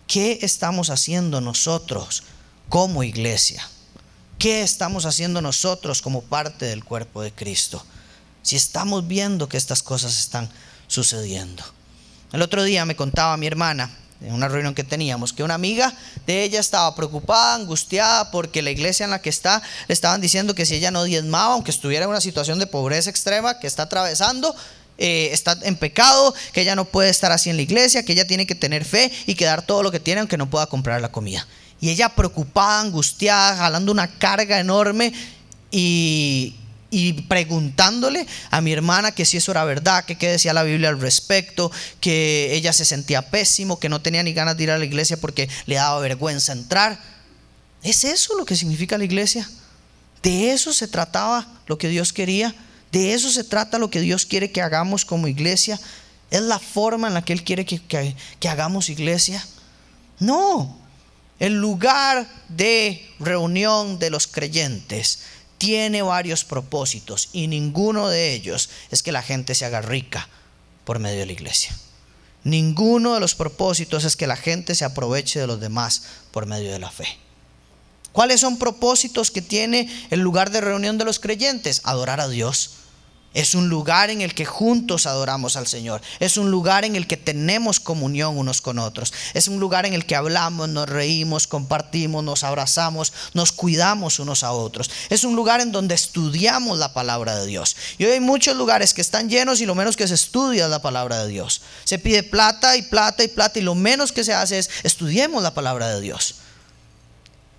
[0.06, 2.22] ¿Qué estamos haciendo nosotros
[2.68, 3.68] como iglesia?
[4.38, 7.84] ¿Qué estamos haciendo nosotros como parte del cuerpo de Cristo?
[8.42, 10.48] Si estamos viendo que estas cosas están
[10.86, 11.64] sucediendo.
[12.32, 13.90] El otro día me contaba mi hermana
[14.20, 15.92] en una reunión que teníamos, que una amiga
[16.26, 20.54] de ella estaba preocupada, angustiada, porque la iglesia en la que está le estaban diciendo
[20.54, 23.84] que si ella no diezmaba, aunque estuviera en una situación de pobreza extrema que está
[23.84, 24.54] atravesando,
[24.98, 28.26] eh, está en pecado, que ella no puede estar así en la iglesia, que ella
[28.26, 31.00] tiene que tener fe y que dar todo lo que tiene aunque no pueda comprar
[31.00, 31.46] la comida.
[31.80, 35.12] Y ella preocupada, angustiada, jalando una carga enorme
[35.70, 36.56] y,
[36.90, 40.88] y preguntándole a mi hermana que si eso era verdad, que qué decía la Biblia
[40.88, 44.78] al respecto, que ella se sentía pésimo, que no tenía ni ganas de ir a
[44.78, 46.98] la iglesia porque le daba vergüenza entrar.
[47.82, 49.48] ¿Es eso lo que significa la iglesia?
[50.22, 52.54] ¿De eso se trataba lo que Dios quería?
[52.92, 55.78] ¿De eso se trata lo que Dios quiere que hagamos como iglesia?
[56.30, 57.80] ¿Es la forma en la que Él quiere que,
[58.40, 59.44] que hagamos iglesia?
[60.18, 60.78] No,
[61.38, 65.20] el lugar de reunión de los creyentes
[65.58, 70.28] tiene varios propósitos y ninguno de ellos es que la gente se haga rica
[70.84, 71.76] por medio de la iglesia.
[72.44, 76.72] Ninguno de los propósitos es que la gente se aproveche de los demás por medio
[76.72, 77.18] de la fe.
[78.16, 81.82] ¿Cuáles son propósitos que tiene el lugar de reunión de los creyentes?
[81.84, 82.70] Adorar a Dios
[83.34, 86.00] es un lugar en el que juntos adoramos al Señor.
[86.18, 89.12] Es un lugar en el que tenemos comunión unos con otros.
[89.34, 94.44] Es un lugar en el que hablamos, nos reímos, compartimos, nos abrazamos, nos cuidamos unos
[94.44, 94.90] a otros.
[95.10, 97.76] Es un lugar en donde estudiamos la palabra de Dios.
[97.98, 100.70] Y hoy hay muchos lugares que están llenos y lo menos que se estudia es
[100.70, 101.60] la palabra de Dios.
[101.84, 105.42] Se pide plata y plata y plata y lo menos que se hace es estudiemos
[105.42, 106.36] la palabra de Dios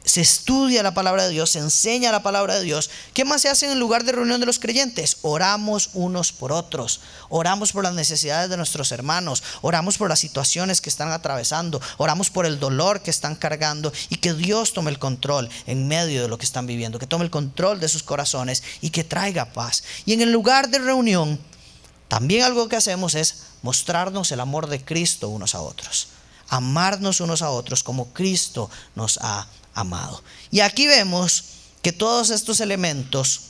[0.08, 2.89] se estudia la palabra de Dios, se enseña la palabra de Dios.
[3.13, 5.17] ¿Qué más se hace en el lugar de reunión de los creyentes?
[5.22, 10.80] Oramos unos por otros, oramos por las necesidades de nuestros hermanos, oramos por las situaciones
[10.80, 15.00] que están atravesando, oramos por el dolor que están cargando y que Dios tome el
[15.00, 18.63] control en medio de lo que están viviendo, que tome el control de sus corazones
[18.80, 19.84] y que traiga paz.
[20.06, 21.38] Y en el lugar de reunión,
[22.08, 26.08] también algo que hacemos es mostrarnos el amor de Cristo unos a otros
[26.50, 30.24] amarnos unos a otros como Cristo nos ha amado.
[30.52, 31.44] Y aquí vemos
[31.82, 33.42] que todos estos elementos,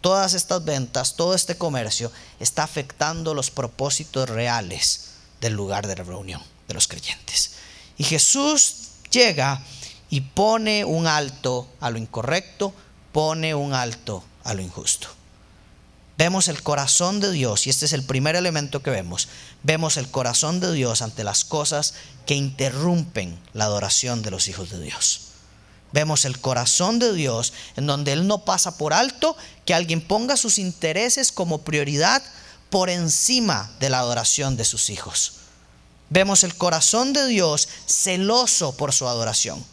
[0.00, 6.42] todas estas ventas, todo este comercio está afectando los propósitos reales del lugar de reunión
[6.66, 7.52] de los creyentes.
[7.96, 8.74] Y Jesús
[9.10, 9.62] llega
[10.10, 12.74] y pone un alto a lo incorrecto,
[13.12, 15.08] pone un alto a lo injusto.
[16.18, 19.28] Vemos el corazón de Dios y este es el primer elemento que vemos.
[19.62, 21.94] vemos el corazón de Dios ante las cosas
[22.24, 25.25] que interrumpen la adoración de los hijos de Dios.
[25.96, 30.36] Vemos el corazón de Dios en donde Él no pasa por alto que alguien ponga
[30.36, 32.22] sus intereses como prioridad
[32.68, 35.36] por encima de la adoración de sus hijos.
[36.10, 39.64] Vemos el corazón de Dios celoso por su adoración.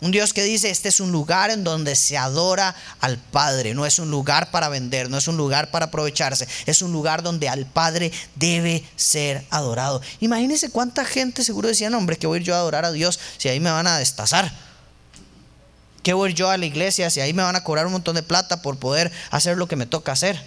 [0.00, 3.84] Un Dios que dice, este es un lugar en donde se adora al Padre, no
[3.84, 7.48] es un lugar para vender, no es un lugar para aprovecharse, es un lugar donde
[7.48, 10.00] al Padre debe ser adorado.
[10.20, 13.48] Imagínense cuánta gente seguro decía, no, hombre, que voy yo a adorar a Dios si
[13.48, 14.63] ahí me van a destazar.
[16.04, 18.22] ¿Qué voy yo a la iglesia si ahí me van a cobrar un montón de
[18.22, 20.38] plata por poder hacer lo que me toca hacer?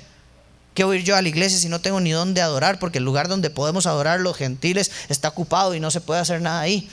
[0.75, 2.77] ¿Qué voy yo a la iglesia si no tengo ni dónde adorar?
[2.77, 6.41] Porque el lugar donde podemos adorar los gentiles está ocupado y no se puede hacer
[6.41, 6.87] nada ahí.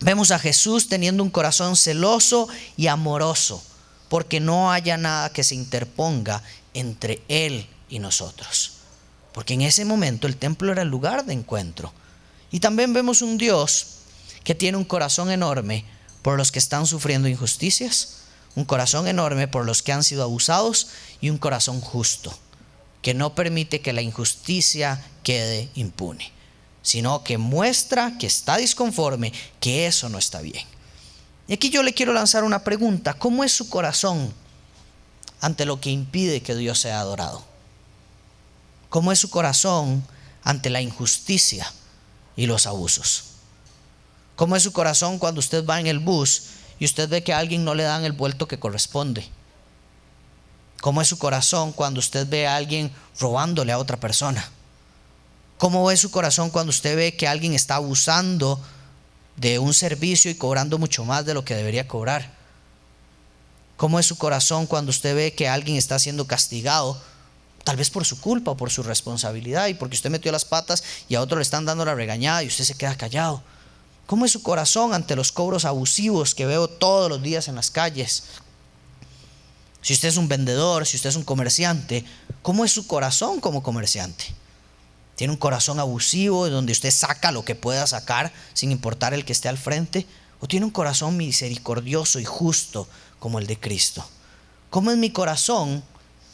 [0.00, 3.64] Vemos a Jesús teniendo un corazón celoso y amoroso,
[4.10, 6.42] porque no haya nada que se interponga
[6.74, 8.72] entre Él y nosotros.
[9.32, 11.94] Porque en ese momento el templo era el lugar de encuentro.
[12.50, 13.86] Y también vemos un Dios
[14.44, 15.86] que tiene un corazón enorme
[16.22, 18.16] por los que están sufriendo injusticias,
[18.54, 20.88] un corazón enorme por los que han sido abusados
[21.20, 22.36] y un corazón justo,
[23.02, 26.32] que no permite que la injusticia quede impune
[26.82, 30.64] sino que muestra que está disconforme, que eso no está bien.
[31.48, 33.14] Y aquí yo le quiero lanzar una pregunta.
[33.14, 34.32] ¿Cómo es su corazón
[35.40, 37.44] ante lo que impide que Dios sea adorado?
[38.88, 40.04] ¿Cómo es su corazón
[40.42, 41.70] ante la injusticia
[42.36, 43.24] y los abusos?
[44.40, 46.44] ¿Cómo es su corazón cuando usted va en el bus
[46.78, 49.28] y usted ve que a alguien no le dan el vuelto que corresponde?
[50.80, 54.48] ¿Cómo es su corazón cuando usted ve a alguien robándole a otra persona?
[55.58, 58.58] ¿Cómo es su corazón cuando usted ve que alguien está abusando
[59.36, 62.32] de un servicio y cobrando mucho más de lo que debería cobrar?
[63.76, 66.98] ¿Cómo es su corazón cuando usted ve que alguien está siendo castigado,
[67.62, 70.82] tal vez por su culpa o por su responsabilidad y porque usted metió las patas
[71.10, 73.42] y a otro le están dando la regañada y usted se queda callado?
[74.10, 77.70] ¿Cómo es su corazón ante los cobros abusivos que veo todos los días en las
[77.70, 78.24] calles?
[79.82, 82.04] Si usted es un vendedor, si usted es un comerciante,
[82.42, 84.34] ¿cómo es su corazón como comerciante?
[85.14, 89.32] tiene un corazón abusivo donde usted saca lo que pueda sacar sin importar el que
[89.32, 90.08] esté al frente,
[90.40, 92.88] o tiene un corazón misericordioso y justo
[93.20, 94.04] como el de Cristo.
[94.70, 95.84] ¿Cómo es mi corazón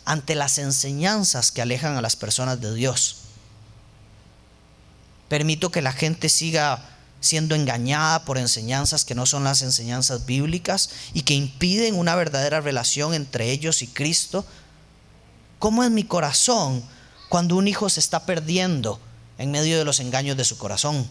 [0.06, 3.16] ante las enseñanzas que alejan a las personas de Dios?
[5.28, 10.90] Permito que la gente siga siendo engañada por enseñanzas que no son las enseñanzas bíblicas
[11.14, 14.44] y que impiden una verdadera relación entre ellos y Cristo.
[15.58, 16.82] ¿Cómo es mi corazón
[17.28, 19.00] cuando un hijo se está perdiendo
[19.38, 21.10] en medio de los engaños de su corazón.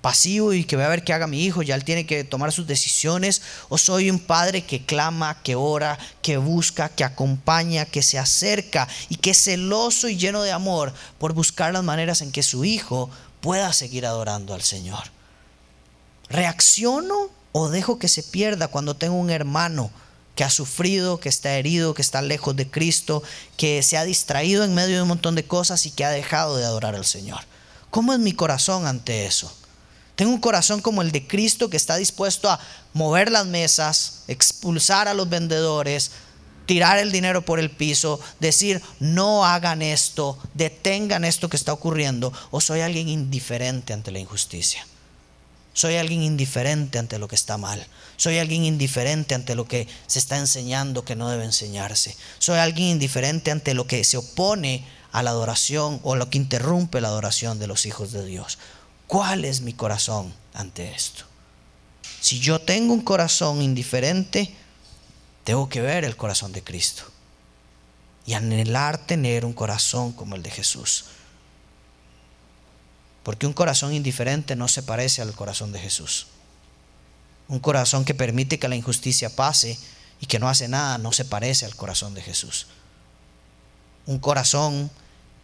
[0.00, 2.50] Pasivo y que voy a ver qué haga mi hijo, ya él tiene que tomar
[2.50, 3.40] sus decisiones.
[3.68, 8.88] O soy un padre que clama, que ora, que busca, que acompaña, que se acerca
[9.08, 12.64] y que es celoso y lleno de amor por buscar las maneras en que su
[12.64, 13.10] hijo
[13.42, 15.02] pueda seguir adorando al Señor.
[16.30, 19.90] ¿Reacciono o dejo que se pierda cuando tengo un hermano
[20.34, 23.22] que ha sufrido, que está herido, que está lejos de Cristo,
[23.58, 26.56] que se ha distraído en medio de un montón de cosas y que ha dejado
[26.56, 27.40] de adorar al Señor.
[27.90, 29.52] ¿Cómo es mi corazón ante eso?
[30.16, 32.60] Tengo un corazón como el de Cristo que está dispuesto a
[32.94, 36.12] mover las mesas, expulsar a los vendedores,
[36.72, 42.32] tirar el dinero por el piso, decir, no hagan esto, detengan esto que está ocurriendo,
[42.50, 44.86] o soy alguien indiferente ante la injusticia.
[45.74, 47.86] Soy alguien indiferente ante lo que está mal.
[48.16, 52.16] Soy alguien indiferente ante lo que se está enseñando que no debe enseñarse.
[52.38, 57.02] Soy alguien indiferente ante lo que se opone a la adoración o lo que interrumpe
[57.02, 58.58] la adoración de los hijos de Dios.
[59.06, 61.24] ¿Cuál es mi corazón ante esto?
[62.22, 64.54] Si yo tengo un corazón indiferente,
[65.44, 67.04] tengo que ver el corazón de Cristo
[68.24, 71.06] y anhelar tener un corazón como el de Jesús.
[73.22, 76.28] Porque un corazón indiferente no se parece al corazón de Jesús.
[77.48, 79.78] Un corazón que permite que la injusticia pase
[80.20, 82.68] y que no hace nada no se parece al corazón de Jesús.
[84.06, 84.90] Un corazón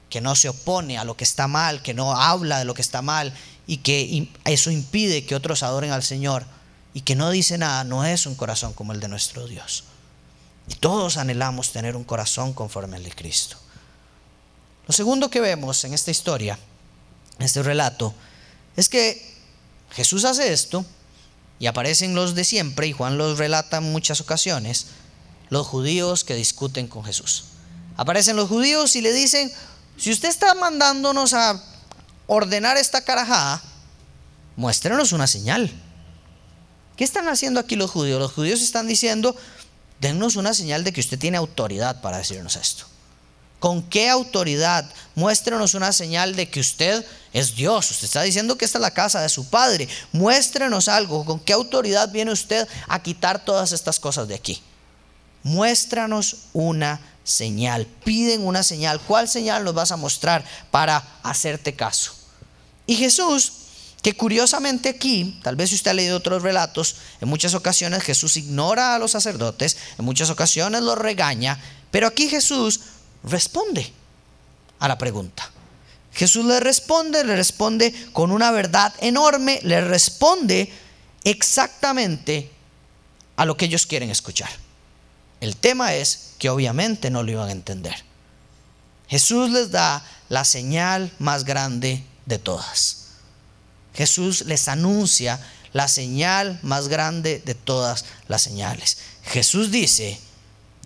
[0.08, 2.82] que no se opone a lo que está mal, que no habla de lo que
[2.82, 3.34] está mal
[3.66, 6.46] y que eso impide que otros adoren al Señor
[6.94, 9.84] y que no dice nada, no es un corazón como el de nuestro Dios.
[10.68, 13.56] Y todos anhelamos tener un corazón conforme al de Cristo.
[14.86, 16.58] Lo segundo que vemos en esta historia
[17.38, 18.14] este relato,
[18.76, 19.36] es que
[19.90, 20.84] Jesús hace esto
[21.58, 24.86] y aparecen los de siempre, y Juan los relata en muchas ocasiones,
[25.50, 27.44] los judíos que discuten con Jesús.
[27.96, 29.52] Aparecen los judíos y le dicen,
[29.96, 31.60] si usted está mandándonos a
[32.26, 33.62] ordenar esta carajada,
[34.56, 35.70] muéstrenos una señal.
[36.96, 38.20] ¿Qué están haciendo aquí los judíos?
[38.20, 39.34] Los judíos están diciendo,
[40.00, 42.86] dennos una señal de que usted tiene autoridad para decirnos esto.
[43.58, 44.88] ¿Con qué autoridad?
[45.16, 47.90] Muéstrenos una señal de que usted es Dios.
[47.90, 49.88] Usted está diciendo que esta es la casa de su Padre.
[50.12, 51.24] Muéstrenos algo.
[51.24, 54.62] ¿Con qué autoridad viene usted a quitar todas estas cosas de aquí?
[55.42, 57.86] Muéstranos una señal.
[58.04, 59.00] Piden una señal.
[59.00, 62.12] ¿Cuál señal nos vas a mostrar para hacerte caso?
[62.86, 63.52] Y Jesús,
[64.02, 68.36] que curiosamente aquí, tal vez si usted ha leído otros relatos, en muchas ocasiones Jesús
[68.36, 71.58] ignora a los sacerdotes, en muchas ocasiones los regaña,
[71.90, 72.80] pero aquí Jesús
[73.24, 73.92] responde
[74.78, 75.50] a la pregunta.
[76.12, 80.72] Jesús le responde, le responde con una verdad enorme, le responde
[81.24, 82.50] exactamente
[83.36, 84.50] a lo que ellos quieren escuchar.
[85.40, 87.94] El tema es que obviamente no lo iban a entender.
[89.08, 92.97] Jesús les da la señal más grande de todas.
[93.94, 95.40] Jesús les anuncia
[95.72, 98.98] la señal más grande de todas las señales.
[99.24, 100.18] Jesús dice,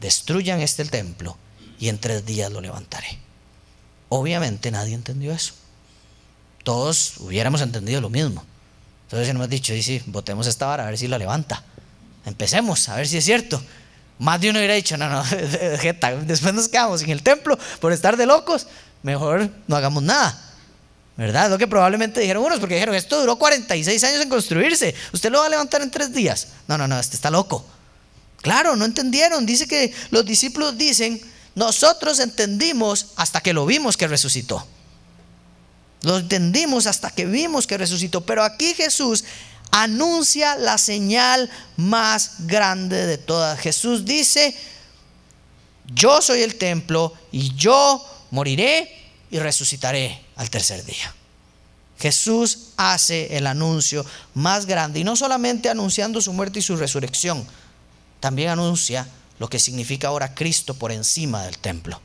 [0.00, 1.36] destruyan este templo
[1.78, 3.18] y en tres días lo levantaré.
[4.08, 5.54] Obviamente nadie entendió eso.
[6.64, 8.44] Todos hubiéramos entendido lo mismo.
[9.04, 11.62] Entonces hemos dicho, dice, votemos esta vara a ver si la levanta.
[12.24, 13.62] Empecemos, a ver si es cierto.
[14.18, 15.24] Más de uno hubiera dicho, no, no,
[16.26, 18.66] después nos quedamos en el templo por estar de locos.
[19.02, 20.51] Mejor no hagamos nada.
[21.16, 21.50] ¿Verdad?
[21.50, 24.94] Lo que probablemente dijeron unos, porque dijeron, esto duró 46 años en construirse.
[25.12, 26.48] Usted lo va a levantar en tres días.
[26.68, 27.64] No, no, no, este está loco.
[28.40, 29.44] Claro, no entendieron.
[29.44, 31.20] Dice que los discípulos dicen,
[31.54, 34.66] nosotros entendimos hasta que lo vimos que resucitó.
[36.02, 38.22] Lo entendimos hasta que vimos que resucitó.
[38.22, 39.24] Pero aquí Jesús
[39.70, 43.60] anuncia la señal más grande de todas.
[43.60, 44.56] Jesús dice,
[45.94, 48.90] yo soy el templo y yo moriré
[49.30, 51.14] y resucitaré al tercer día.
[51.98, 57.46] Jesús hace el anuncio más grande y no solamente anunciando su muerte y su resurrección,
[58.18, 59.06] también anuncia
[59.38, 62.00] lo que significa ahora Cristo por encima del templo.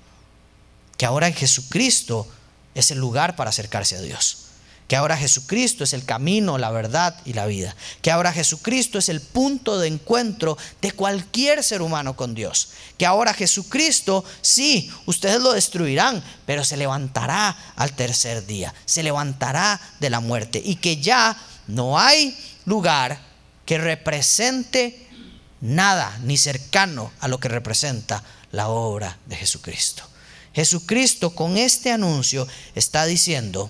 [0.97, 2.28] Que ahora en Jesucristo
[2.75, 4.46] es el lugar para acercarse a Dios.
[4.88, 7.75] Que ahora Jesucristo es el camino, la verdad y la vida.
[8.02, 12.69] Que ahora Jesucristo es el punto de encuentro de cualquier ser humano con Dios.
[12.98, 18.73] Que ahora Jesucristo, sí, ustedes lo destruirán, pero se levantará al tercer día.
[18.85, 20.62] Se levantará de la muerte.
[20.63, 23.19] Y que ya no hay lugar
[23.65, 25.06] que represente
[25.60, 30.04] nada ni cercano a lo que representa la obra de Jesucristo.
[30.54, 33.69] Jesucristo con este anuncio está diciendo,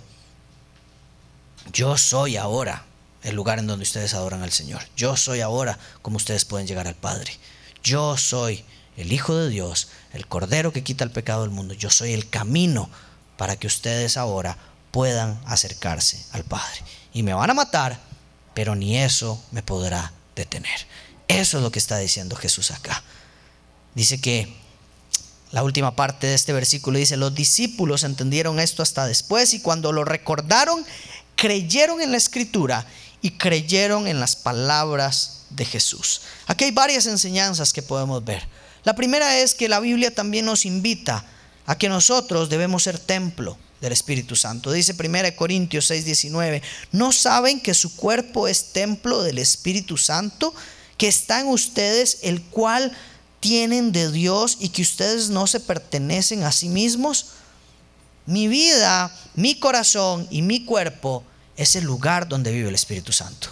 [1.72, 2.86] yo soy ahora
[3.24, 4.82] el lugar en donde ustedes adoran al Señor.
[4.96, 7.34] Yo soy ahora como ustedes pueden llegar al Padre.
[7.84, 8.64] Yo soy
[8.96, 11.74] el Hijo de Dios, el Cordero que quita el pecado del mundo.
[11.74, 12.90] Yo soy el camino
[13.38, 14.58] para que ustedes ahora
[14.92, 16.82] puedan acercarse al Padre.
[17.14, 18.00] Y me van a matar,
[18.54, 20.88] pero ni eso me podrá detener.
[21.28, 23.04] Eso es lo que está diciendo Jesús acá.
[23.94, 24.56] Dice que
[25.52, 29.92] la última parte de este versículo dice, los discípulos entendieron esto hasta después y cuando
[29.92, 30.86] lo recordaron,
[31.38, 32.86] creyeron en la escritura
[33.22, 36.22] y creyeron en las palabras de Jesús.
[36.46, 38.46] Aquí hay varias enseñanzas que podemos ver.
[38.84, 41.24] La primera es que la Biblia también nos invita
[41.66, 44.74] a que nosotros debemos ser templo del Espíritu Santo.
[44.74, 46.62] Dice 1 Corintios 6, 19,
[46.92, 50.54] ¿no saben que su cuerpo es templo del Espíritu Santo?
[50.98, 52.92] que está en ustedes, el cual
[53.40, 57.28] tienen de Dios y que ustedes no se pertenecen a sí mismos?
[58.28, 61.24] Mi vida, mi corazón y mi cuerpo
[61.56, 63.48] es el lugar donde vive el Espíritu Santo.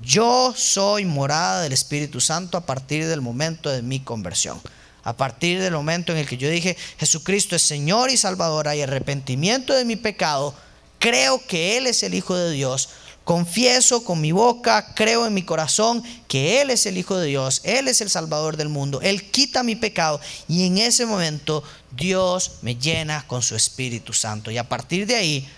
[0.00, 4.60] Yo soy morada del Espíritu Santo a partir del momento de mi conversión.
[5.02, 8.82] A partir del momento en el que yo dije, Jesucristo es Señor y Salvador, hay
[8.82, 10.54] arrepentimiento de mi pecado,
[11.00, 12.88] creo que Él es el Hijo de Dios,
[13.26, 17.60] Confieso con mi boca, creo en mi corazón que Él es el Hijo de Dios,
[17.64, 22.58] Él es el Salvador del mundo, Él quita mi pecado y en ese momento Dios
[22.62, 24.52] me llena con su Espíritu Santo.
[24.52, 25.48] Y a partir de ahí,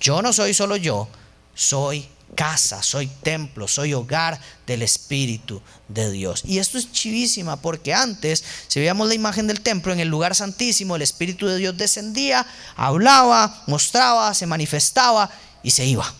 [0.00, 1.08] yo no soy solo yo,
[1.54, 6.40] soy casa, soy templo, soy hogar del Espíritu de Dios.
[6.46, 10.34] Y esto es chivísima porque antes, si veíamos la imagen del templo en el lugar
[10.34, 15.28] santísimo, el Espíritu de Dios descendía, hablaba, mostraba, se manifestaba
[15.62, 16.14] y se iba.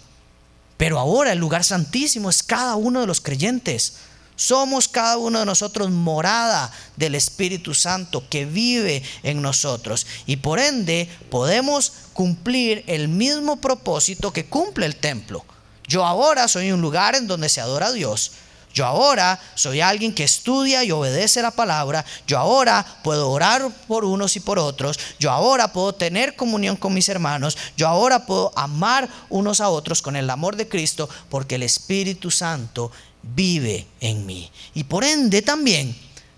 [0.78, 3.94] Pero ahora el lugar santísimo es cada uno de los creyentes.
[4.36, 10.06] Somos cada uno de nosotros morada del Espíritu Santo que vive en nosotros.
[10.26, 15.44] Y por ende podemos cumplir el mismo propósito que cumple el templo.
[15.88, 18.30] Yo ahora soy un lugar en donde se adora a Dios
[18.78, 22.04] yo ahora soy alguien que estudia y obedece la palabra.
[22.28, 25.00] Yo ahora puedo orar por unos y por otros.
[25.18, 27.58] Yo ahora puedo tener comunión con mis hermanos.
[27.76, 32.30] Yo ahora puedo amar unos a otros con el amor de Cristo porque el Espíritu
[32.30, 34.48] Santo vive en mí.
[34.74, 35.96] Y por ende también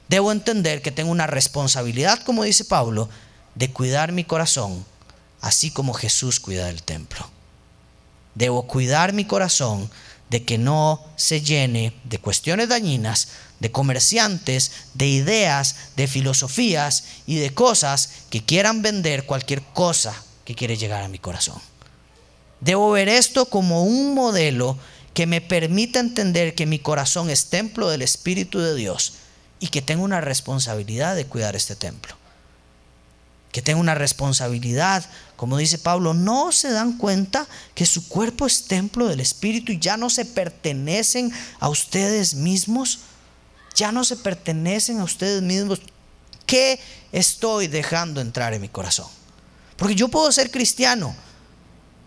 [0.08, 3.10] debo entender que tengo una responsabilidad, como dice Pablo,
[3.54, 4.86] de cuidar mi corazón,
[5.42, 7.28] así como Jesús cuida del templo.
[8.34, 9.90] Debo cuidar mi corazón
[10.30, 13.28] de que no se llene de cuestiones dañinas,
[13.58, 20.14] de comerciantes, de ideas, de filosofías y de cosas que quieran vender cualquier cosa
[20.44, 21.60] que quiere llegar a mi corazón.
[22.60, 24.78] Debo ver esto como un modelo
[25.14, 29.14] que me permita entender que mi corazón es templo del Espíritu de Dios
[29.58, 32.16] y que tengo una responsabilidad de cuidar este templo.
[33.50, 35.04] Que tengo una responsabilidad,
[35.40, 39.78] como dice Pablo, no se dan cuenta que su cuerpo es templo del Espíritu y
[39.78, 42.98] ya no se pertenecen a ustedes mismos.
[43.74, 45.80] Ya no se pertenecen a ustedes mismos.
[46.44, 46.78] ¿Qué
[47.10, 49.06] estoy dejando entrar en mi corazón?
[49.76, 51.16] Porque yo puedo ser cristiano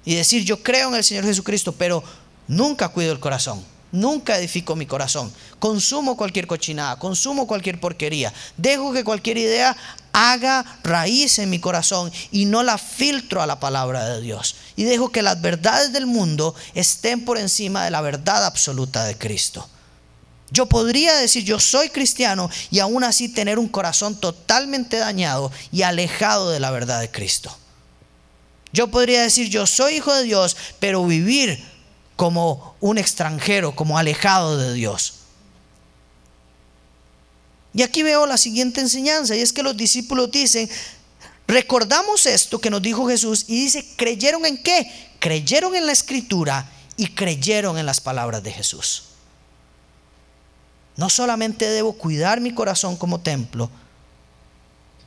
[0.06, 2.04] y decir, yo creo en el Señor Jesucristo, pero
[2.48, 3.66] nunca cuido el corazón.
[3.92, 5.34] Nunca edifico mi corazón.
[5.58, 8.32] Consumo cualquier cochinada, consumo cualquier porquería.
[8.58, 9.76] Dejo que cualquier idea
[10.14, 14.56] haga raíz en mi corazón y no la filtro a la palabra de Dios.
[14.76, 19.18] Y dejo que las verdades del mundo estén por encima de la verdad absoluta de
[19.18, 19.68] Cristo.
[20.52, 25.82] Yo podría decir yo soy cristiano y aún así tener un corazón totalmente dañado y
[25.82, 27.58] alejado de la verdad de Cristo.
[28.72, 31.64] Yo podría decir yo soy hijo de Dios, pero vivir
[32.16, 35.23] como un extranjero, como alejado de Dios.
[37.74, 40.70] Y aquí veo la siguiente enseñanza, y es que los discípulos dicen,
[41.48, 45.12] recordamos esto que nos dijo Jesús, y dice, ¿creyeron en qué?
[45.20, 49.06] Creyeron en la escritura y creyeron en las palabras de Jesús.
[50.96, 53.70] No solamente debo cuidar mi corazón como templo,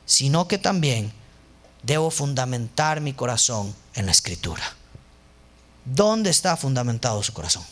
[0.05, 1.13] sino que también
[1.83, 4.63] debo fundamentar mi corazón en la escritura.
[5.85, 7.63] ¿Dónde está fundamentado su corazón?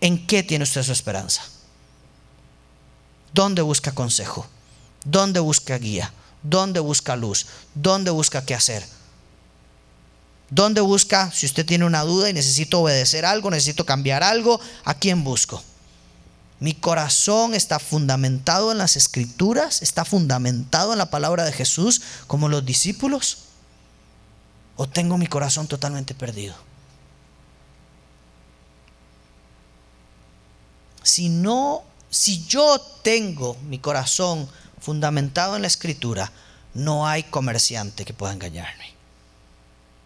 [0.00, 1.42] ¿En qué tiene usted su esperanza?
[3.38, 4.48] ¿Dónde busca consejo?
[5.04, 6.12] ¿Dónde busca guía?
[6.42, 7.46] ¿Dónde busca luz?
[7.72, 8.84] ¿Dónde busca qué hacer?
[10.50, 14.94] ¿Dónde busca, si usted tiene una duda y necesito obedecer algo, necesito cambiar algo, a
[14.94, 15.62] quién busco?
[16.58, 22.48] Mi corazón está fundamentado en las escrituras, está fundamentado en la palabra de Jesús, como
[22.48, 23.38] los discípulos
[24.74, 26.56] o tengo mi corazón totalmente perdido?
[31.04, 34.48] Si no, si yo tengo mi corazón
[34.80, 36.32] fundamentado en la escritura,
[36.74, 38.94] no hay comerciante que pueda engañarme.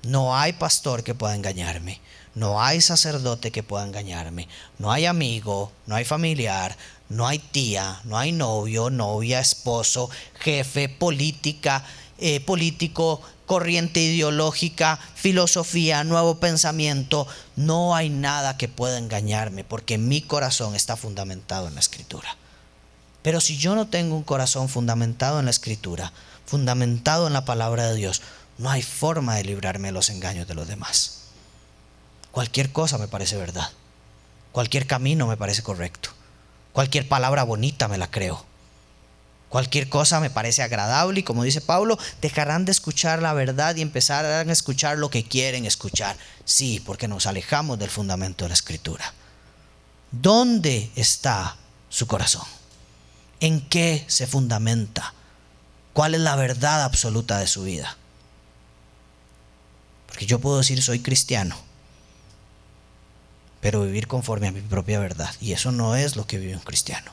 [0.02, 2.00] No hay pastor que pueda engañarme.
[2.34, 4.48] No hay sacerdote que pueda engañarme.
[4.78, 6.76] No hay amigo, no hay familiar,
[7.08, 11.84] no hay tía, no hay novio, novia, esposo, jefe, política,
[12.18, 13.20] eh, político,
[13.52, 17.26] corriente ideológica, filosofía, nuevo pensamiento.
[17.54, 22.34] No hay nada que pueda engañarme porque mi corazón está fundamentado en la escritura.
[23.20, 26.14] Pero si yo no tengo un corazón fundamentado en la escritura,
[26.46, 28.22] fundamentado en la palabra de Dios,
[28.56, 31.24] no hay forma de librarme de los engaños de los demás.
[32.30, 33.68] Cualquier cosa me parece verdad.
[34.52, 36.08] Cualquier camino me parece correcto.
[36.72, 38.46] Cualquier palabra bonita me la creo.
[39.52, 43.82] Cualquier cosa me parece agradable y como dice Pablo, dejarán de escuchar la verdad y
[43.82, 46.16] empezarán a escuchar lo que quieren escuchar.
[46.46, 49.12] Sí, porque nos alejamos del fundamento de la escritura.
[50.10, 51.58] ¿Dónde está
[51.90, 52.46] su corazón?
[53.40, 55.12] ¿En qué se fundamenta?
[55.92, 57.98] ¿Cuál es la verdad absoluta de su vida?
[60.06, 61.58] Porque yo puedo decir soy cristiano,
[63.60, 65.34] pero vivir conforme a mi propia verdad.
[65.42, 67.12] Y eso no es lo que vive un cristiano.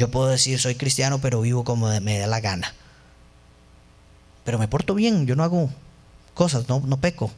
[0.00, 2.72] Yo puedo decir soy cristiano, pero vivo como me da la gana.
[4.44, 5.68] Pero me porto bien, yo no hago
[6.32, 7.30] cosas, no, no peco.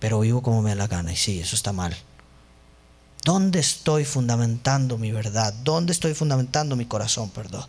[0.00, 1.14] Pero vivo como me da la gana.
[1.14, 1.96] Y sí, eso está mal.
[3.24, 5.54] ¿Dónde estoy fundamentando mi verdad?
[5.64, 7.30] ¿Dónde estoy fundamentando mi corazón?
[7.30, 7.64] Perdón.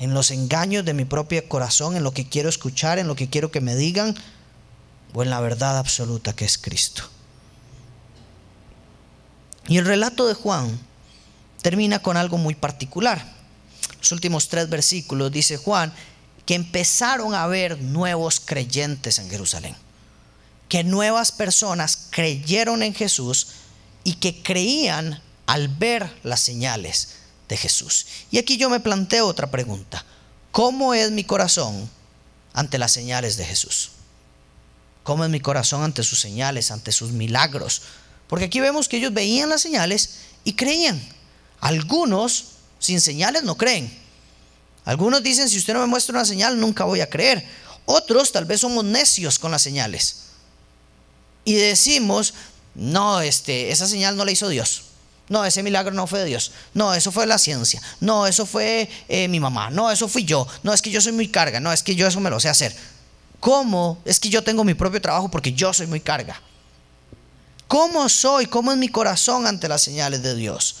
[0.00, 3.30] En los engaños de mi propio corazón, en lo que quiero escuchar, en lo que
[3.30, 4.16] quiero que me digan,
[5.14, 7.04] o en la verdad absoluta que es Cristo.
[9.68, 10.80] Y el relato de Juan
[11.66, 13.26] termina con algo muy particular.
[13.98, 15.92] Los últimos tres versículos dice Juan
[16.44, 19.74] que empezaron a haber nuevos creyentes en Jerusalén,
[20.68, 23.48] que nuevas personas creyeron en Jesús
[24.04, 27.16] y que creían al ver las señales
[27.48, 28.06] de Jesús.
[28.30, 30.04] Y aquí yo me planteo otra pregunta.
[30.52, 31.90] ¿Cómo es mi corazón
[32.52, 33.90] ante las señales de Jesús?
[35.02, 37.82] ¿Cómo es mi corazón ante sus señales, ante sus milagros?
[38.28, 41.15] Porque aquí vemos que ellos veían las señales y creían.
[41.60, 42.44] Algunos
[42.78, 43.92] sin señales no creen.
[44.84, 47.46] Algunos dicen, si usted no me muestra una señal, nunca voy a creer.
[47.86, 50.26] Otros tal vez somos necios con las señales.
[51.44, 52.34] Y decimos,
[52.74, 54.82] no, este, esa señal no la hizo Dios.
[55.28, 56.52] No, ese milagro no fue de Dios.
[56.72, 57.82] No, eso fue la ciencia.
[58.00, 59.70] No, eso fue eh, mi mamá.
[59.70, 60.46] No, eso fui yo.
[60.62, 61.58] No, es que yo soy muy carga.
[61.58, 62.76] No, es que yo eso me lo sé hacer.
[63.40, 63.98] ¿Cómo?
[64.04, 66.40] Es que yo tengo mi propio trabajo porque yo soy muy carga.
[67.66, 68.46] ¿Cómo soy?
[68.46, 70.76] ¿Cómo es mi corazón ante las señales de Dios?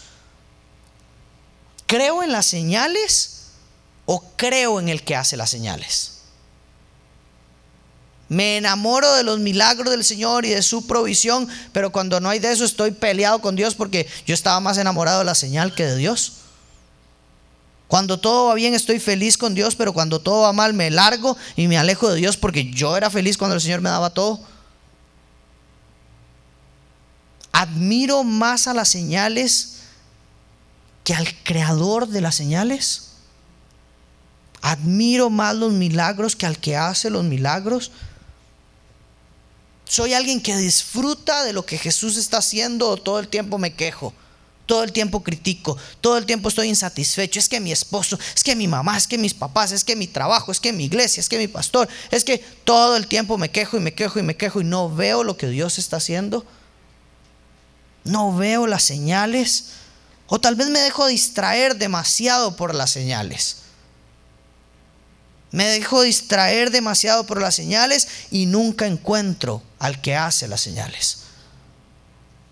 [1.86, 3.46] ¿Creo en las señales
[4.04, 6.12] o creo en el que hace las señales?
[8.28, 12.40] Me enamoro de los milagros del Señor y de su provisión, pero cuando no hay
[12.40, 15.86] de eso estoy peleado con Dios porque yo estaba más enamorado de la señal que
[15.86, 16.32] de Dios.
[17.86, 21.36] Cuando todo va bien estoy feliz con Dios, pero cuando todo va mal me largo
[21.54, 24.40] y me alejo de Dios porque yo era feliz cuando el Señor me daba todo.
[27.52, 29.75] Admiro más a las señales
[31.06, 33.10] que al creador de las señales.
[34.60, 37.92] Admiro más los milagros que al que hace los milagros.
[39.84, 44.12] Soy alguien que disfruta de lo que Jesús está haciendo todo el tiempo me quejo.
[44.66, 47.38] Todo el tiempo critico, todo el tiempo estoy insatisfecho.
[47.38, 50.08] Es que mi esposo, es que mi mamá, es que mis papás, es que mi
[50.08, 53.48] trabajo, es que mi iglesia, es que mi pastor, es que todo el tiempo me
[53.48, 56.44] quejo y me quejo y me quejo y no veo lo que Dios está haciendo.
[58.02, 59.85] No veo las señales.
[60.28, 63.58] O tal vez me dejo distraer demasiado por las señales.
[65.52, 71.18] Me dejo distraer demasiado por las señales y nunca encuentro al que hace las señales.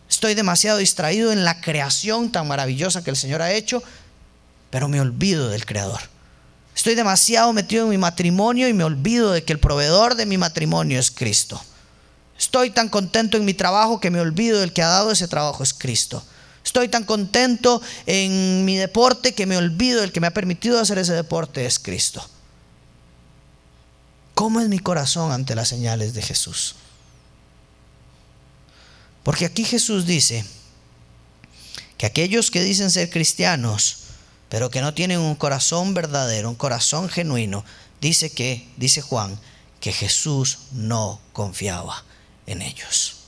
[0.09, 3.83] Estoy demasiado distraído en la creación tan maravillosa que el Señor ha hecho,
[4.71, 6.01] pero me olvido del Creador.
[6.75, 10.39] Estoy demasiado metido en mi matrimonio y me olvido de que el proveedor de mi
[10.39, 11.61] matrimonio es Cristo.
[12.39, 15.63] Estoy tan contento en mi trabajo que me olvido del que ha dado ese trabajo
[15.63, 16.25] es Cristo.
[16.65, 20.99] Estoy tan contento en mi deporte que me olvido del que me ha permitido hacer
[20.99, 22.27] ese deporte es Cristo.
[24.35, 26.75] ¿Cómo es mi corazón ante las señales de Jesús?
[29.23, 30.45] Porque aquí Jesús dice
[31.99, 33.99] que aquellos que dicen ser cristianos,
[34.49, 37.65] pero que no tienen un corazón verdadero, un corazón genuino,
[38.01, 39.39] dice que, dice Juan,
[39.81, 42.05] que Jesús no confiaba
[42.47, 43.24] en ellos.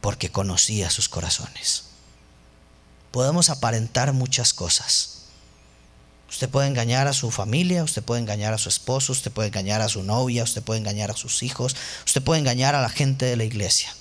[0.00, 1.84] Porque conocía sus corazones.
[3.10, 5.18] Podemos aparentar muchas cosas
[6.28, 9.80] Usted puede engañar a su familia, usted puede engañar a su esposo, usted puede engañar
[9.80, 11.74] a su novia, usted puede engañar a sus hijos,
[12.04, 13.94] usted puede engañar a la gente de la iglesia.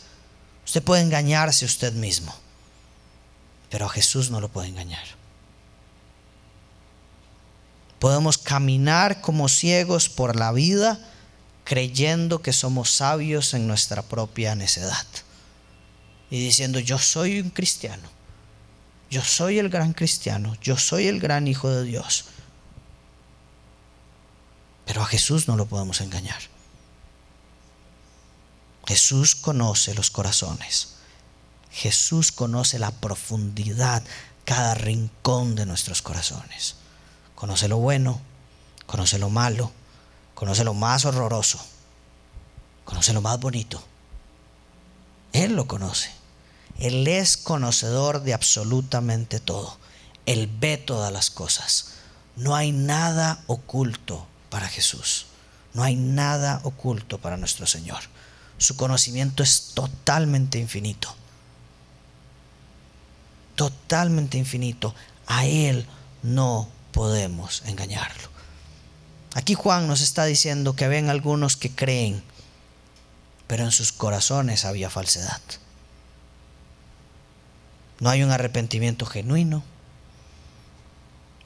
[0.66, 2.36] Usted puede engañarse usted mismo,
[3.70, 5.06] pero a Jesús no lo puede engañar.
[8.00, 11.00] Podemos caminar como ciegos por la vida
[11.64, 15.08] creyendo que somos sabios en nuestra propia necedad
[16.30, 18.18] y diciendo yo soy un cristiano
[19.10, 22.26] yo soy el gran cristiano, yo soy el gran hijo de Dios.
[24.86, 26.40] Pero a Jesús no lo podemos engañar.
[28.86, 30.96] Jesús conoce los corazones.
[31.72, 34.04] Jesús conoce la profundidad,
[34.46, 36.76] cada rincón de nuestros corazones.
[37.36, 38.20] Conoce lo bueno,
[38.88, 39.72] conoce lo malo,
[40.36, 41.60] conoce lo más horroroso,
[42.84, 43.84] conoce lo más bonito.
[45.38, 46.10] Él lo conoce.
[46.80, 49.78] Él es conocedor de absolutamente todo.
[50.26, 51.94] Él ve todas las cosas.
[52.36, 55.28] No hay nada oculto para Jesús.
[55.74, 58.00] No hay nada oculto para nuestro Señor.
[58.58, 61.16] Su conocimiento es totalmente infinito.
[63.56, 64.96] Totalmente infinito.
[65.28, 65.86] A Él
[66.24, 68.30] no podemos engañarlo.
[69.36, 72.24] Aquí Juan nos está diciendo que ven algunos que creen,
[73.48, 75.42] pero en sus corazones había falsedad.
[78.00, 79.64] No hay un arrepentimiento genuino.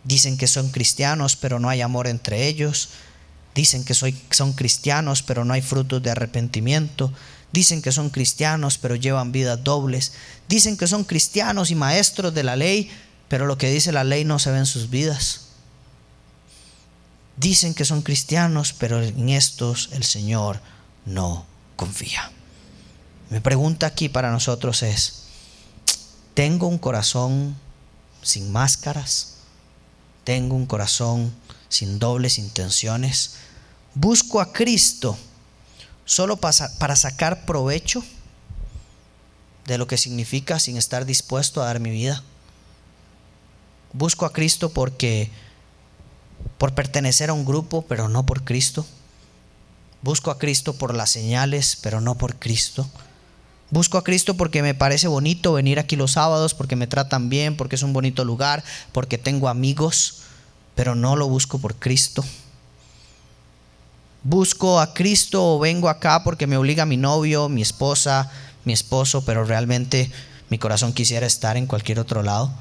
[0.04, 2.90] Dicen que son cristianos, pero no hay amor entre ellos.
[3.54, 7.14] Dicen que son cristianos, pero no hay frutos de arrepentimiento.
[7.54, 10.14] Dicen que son cristianos, pero llevan vidas dobles.
[10.50, 12.90] Dicen que son cristianos y maestros de la ley,
[13.28, 15.48] pero lo que dice la ley no se ve en sus vidas.
[17.38, 20.60] Dicen que son cristianos, pero en estos el Señor
[21.06, 22.32] no confía.
[23.30, 25.24] Mi pregunta aquí para nosotros es,
[26.34, 27.56] tengo un corazón
[28.22, 29.36] sin máscaras,
[30.24, 31.34] tengo un corazón
[31.70, 33.36] sin dobles intenciones,
[33.96, 35.18] busco a Cristo
[36.06, 38.04] solo para sacar provecho
[39.66, 42.24] de lo que significa sin estar dispuesto a dar mi vida.
[43.94, 45.32] Busco a Cristo porque
[46.58, 48.86] por pertenecer a un grupo, pero no por Cristo.
[50.02, 52.90] Busco a Cristo por las señales, pero no por Cristo.
[53.70, 57.56] Busco a Cristo porque me parece bonito venir aquí los sábados, porque me tratan bien,
[57.56, 60.24] porque es un bonito lugar, porque tengo amigos,
[60.76, 62.26] pero no lo busco por Cristo.
[64.24, 68.30] Busco a Cristo o vengo acá porque me obliga mi novio, mi esposa,
[68.66, 70.12] mi esposo, pero realmente
[70.52, 72.52] Mi corazón quisiera estar en cualquier otro lado.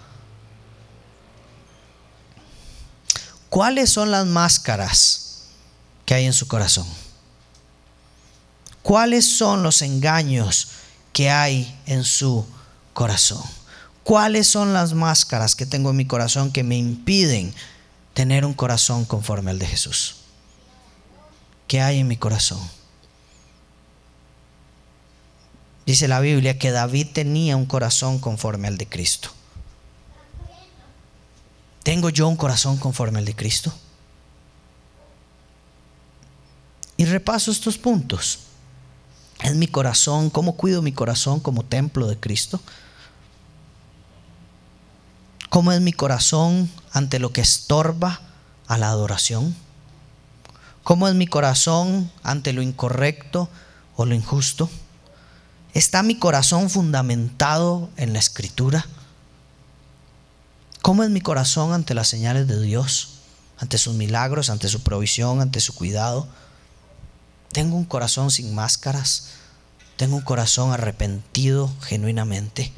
[3.49, 5.49] ¿Cuáles son las máscaras
[6.07, 6.87] que hay en su corazón?
[8.83, 10.69] ¿Cuáles son los engaños
[11.13, 12.47] que hay en su
[12.93, 13.43] corazón?
[14.05, 17.55] ¿Cuáles son las máscaras que tengo en mi corazón que me impiden
[18.15, 20.17] tener un corazón conforme al de Jesús?
[21.69, 22.61] ¿Qué hay en mi corazón?
[25.87, 29.31] Dice la Biblia que David tenía un corazón conforme al de Cristo.
[31.83, 33.73] ¿Tengo yo un corazón conforme al de Cristo?
[36.97, 38.50] Y repaso estos puntos.
[39.43, 40.31] ¿Es mi corazón?
[40.31, 42.61] ¿Cómo cuido mi corazón como templo de Cristo?
[45.49, 48.21] ¿Cómo es mi corazón ante lo que estorba
[48.67, 49.57] a la adoración?
[50.85, 53.49] ¿Cómo es mi corazón ante lo incorrecto
[53.97, 54.71] o lo injusto?
[55.75, 58.87] ¿Está mi corazón fundamentado en la escritura?
[60.83, 63.21] ¿Cómo es mi corazón ante las señales de Dios?
[63.59, 66.27] Ante sus milagros, ante su provisión, ante su cuidado.
[67.53, 69.29] Tengo un corazón sin máscaras.
[69.97, 72.73] Tengo un corazón arrepentido genuinamente.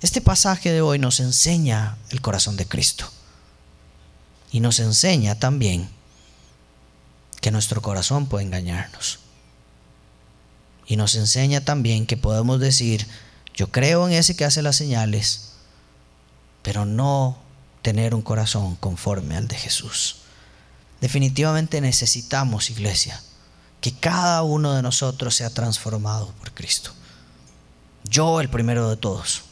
[0.00, 3.06] Este pasaje de hoy nos enseña el corazón de Cristo.
[4.50, 5.88] Y nos enseña también
[7.40, 9.18] que nuestro corazón puede engañarnos.
[10.86, 13.06] Y nos enseña también que podemos decir,
[13.54, 15.52] yo creo en ese que hace las señales,
[16.62, 17.38] pero no
[17.82, 20.16] tener un corazón conforme al de Jesús.
[21.00, 23.20] Definitivamente necesitamos, iglesia,
[23.84, 26.92] que cada uno de nosotros sea transformado por Cristo.
[28.04, 29.42] Yo, el primero de todos,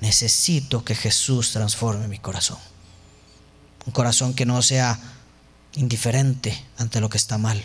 [0.00, 2.56] necesito que Jesús transforme mi corazón.
[3.84, 4.98] Un corazón que no sea
[5.74, 7.62] indiferente ante lo que está mal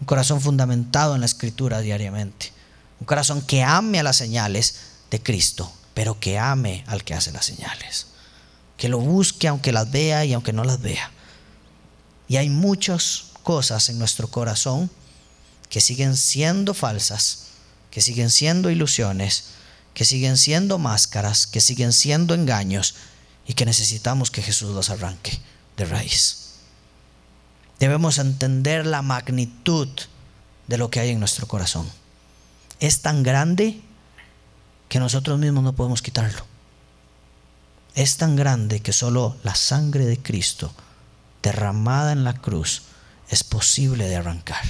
[0.00, 2.52] un corazón fundamentado en la escritura diariamente.
[3.00, 4.76] Un corazón que ame a las señales
[5.10, 8.08] de Cristo, pero que ame al que hace las señales.
[8.76, 11.10] Que lo busque aunque las vea y aunque no las vea.
[12.28, 14.90] Y hay muchas cosas en nuestro corazón
[15.68, 17.44] que siguen siendo falsas,
[17.92, 19.44] que siguen siendo ilusiones,
[19.94, 22.96] que siguen siendo máscaras, que siguen siendo engaños
[23.46, 25.38] y que necesitamos que Jesús los arranque
[25.76, 26.44] de raíz
[27.78, 29.88] debemos entender la magnitud
[30.68, 31.86] de lo que hay en nuestro corazón.
[32.80, 33.80] Es tan grande
[34.88, 36.46] que nosotros mismos no podemos quitarlo.
[37.94, 40.72] Es tan grande que solo la sangre de Cristo
[41.42, 42.82] derramada en la cruz
[43.34, 44.64] es posible de arrancar.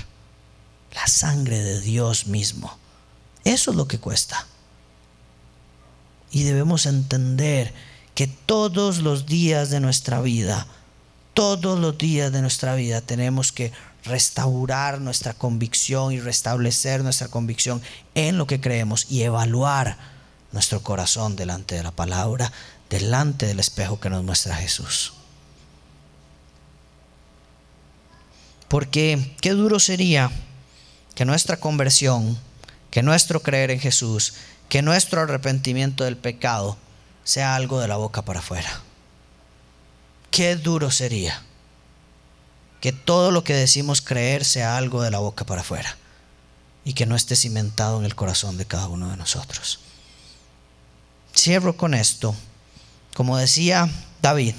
[0.94, 2.76] La sangre de Dios mismo.
[3.44, 4.46] Eso es lo que cuesta.
[6.30, 7.72] Y debemos entender
[8.14, 10.66] que todos los días de nuestra vida
[11.34, 13.72] todos los días de nuestra vida tenemos que
[14.04, 17.82] restaurar nuestra convicción y restablecer nuestra convicción
[18.14, 19.98] en lo que creemos y evaluar
[20.52, 22.52] nuestro corazón delante de la palabra,
[22.88, 25.13] delante del espejo que nos muestra Jesús.
[28.74, 30.32] Porque qué duro sería
[31.14, 32.36] que nuestra conversión,
[32.90, 34.34] que nuestro creer en Jesús,
[34.68, 36.76] que nuestro arrepentimiento del pecado
[37.22, 38.80] sea algo de la boca para afuera.
[40.32, 41.40] Qué duro sería
[42.80, 45.96] que todo lo que decimos creer sea algo de la boca para afuera
[46.84, 49.78] y que no esté cimentado en el corazón de cada uno de nosotros.
[51.32, 52.34] Cierro con esto.
[53.14, 53.88] Como decía
[54.20, 54.56] David,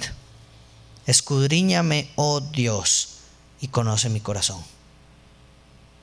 [1.04, 3.15] escudriñame, oh Dios,
[3.60, 4.62] y conoce mi corazón.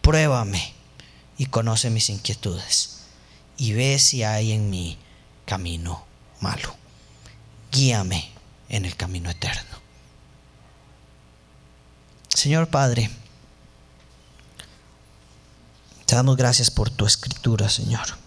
[0.02, 0.74] Pruébame
[1.38, 3.04] y conoce mis inquietudes
[3.58, 4.98] y ve si hay en mí
[5.46, 6.06] camino
[6.42, 6.76] malo.
[7.72, 8.30] Guíame
[8.70, 9.78] en el camino eterno.
[12.30, 13.10] Señor Padre,
[16.06, 18.18] te damos gracias por tu escritura, Señor.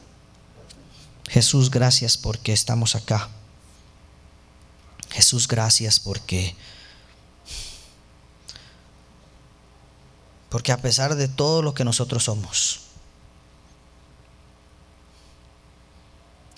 [1.28, 3.28] Jesús, gracias porque estamos acá.
[5.10, 6.54] Jesús, gracias porque
[10.48, 12.80] porque a pesar de todo lo que nosotros somos,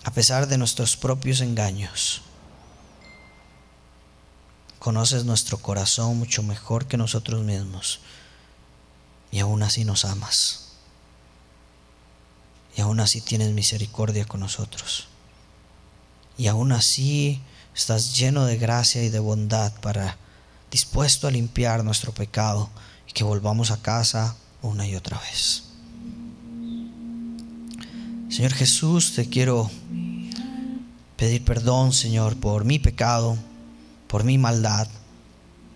[0.05, 2.23] a pesar de nuestros propios engaños,
[4.79, 8.01] Conoces nuestro corazón mucho mejor que nosotros mismos.
[9.31, 10.69] Y aún así nos amas.
[12.77, 15.09] Y aún así tienes misericordia con nosotros.
[16.37, 17.43] Y aún así
[17.75, 20.17] estás lleno de gracia y de bondad para
[20.71, 22.71] dispuesto a limpiar nuestro pecado
[23.19, 25.65] que volvamos a casa una y otra vez.
[28.31, 29.69] Señor Jesús, te quiero
[31.17, 33.37] pedir perdón, Señor, por mi pecado
[34.09, 34.89] por mi maldad.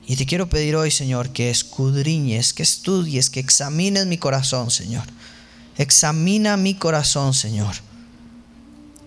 [0.06, 5.04] Y te quiero pedir hoy, Señor, que escudriñes, que estudies, que examines mi corazón, Señor.
[5.76, 7.74] Examina mi corazón, Señor.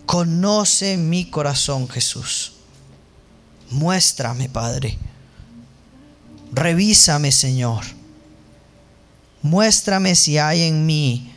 [0.05, 2.53] Conoce mi corazón, Jesús.
[3.71, 4.97] Muéstrame, Padre.
[6.53, 7.94] Revísame, Señor.
[9.45, 11.31] Muéstrame si hay en mí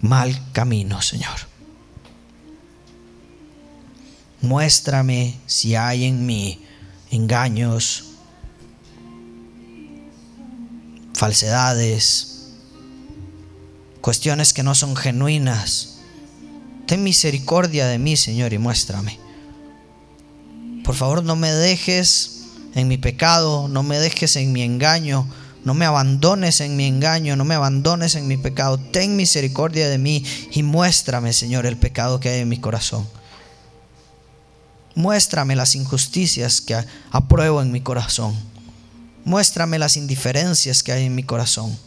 [0.00, 1.34] mal camino, Señor.
[4.42, 6.60] Muéstrame si hay en mí
[7.10, 8.04] engaños,
[11.14, 12.52] falsedades,
[14.00, 15.98] cuestiones que no son genuinas.
[16.86, 19.18] Ten misericordia de mí, Señor, y muéstrame.
[20.84, 22.44] Por favor, no me dejes
[22.76, 25.26] en mi pecado, no me dejes en mi engaño,
[25.68, 28.78] no me abandones en mi engaño, no me abandones en mi pecado.
[28.78, 33.06] Ten misericordia de mí y muéstrame, Señor, el pecado que hay en mi corazón.
[34.94, 38.34] Muéstrame las injusticias que apruebo en mi corazón.
[39.26, 41.78] Muéstrame las indiferencias que hay en mi corazón.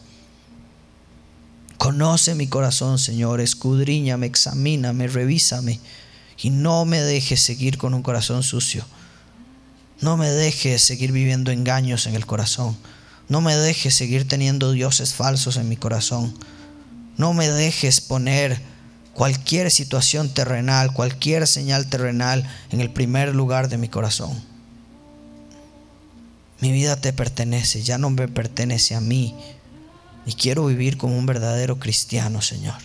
[1.76, 5.80] Conoce mi corazón, Señor, escudriñame, examíname, revísame
[6.40, 8.84] y no me dejes seguir con un corazón sucio.
[10.00, 12.76] No me dejes seguir viviendo engaños en el corazón.
[13.32, 16.34] No me dejes seguir teniendo dioses falsos en mi corazón.
[17.16, 18.60] No me dejes poner
[19.14, 24.38] cualquier situación terrenal, cualquier señal terrenal en el primer lugar de mi corazón.
[26.60, 29.34] Mi vida te pertenece, ya no me pertenece a mí.
[30.26, 32.82] Y quiero vivir como un verdadero cristiano, Señor.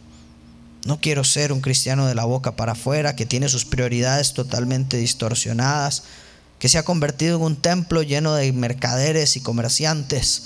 [0.86, 4.96] No quiero ser un cristiano de la boca para afuera que tiene sus prioridades totalmente
[4.96, 6.04] distorsionadas,
[6.60, 10.44] que se ha convertido en un templo lleno de mercaderes y comerciantes,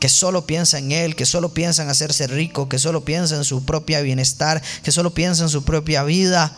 [0.00, 3.44] que solo piensa en Él, que solo piensa en hacerse rico, que solo piensa en
[3.44, 6.56] su propia bienestar, que solo piensa en su propia vida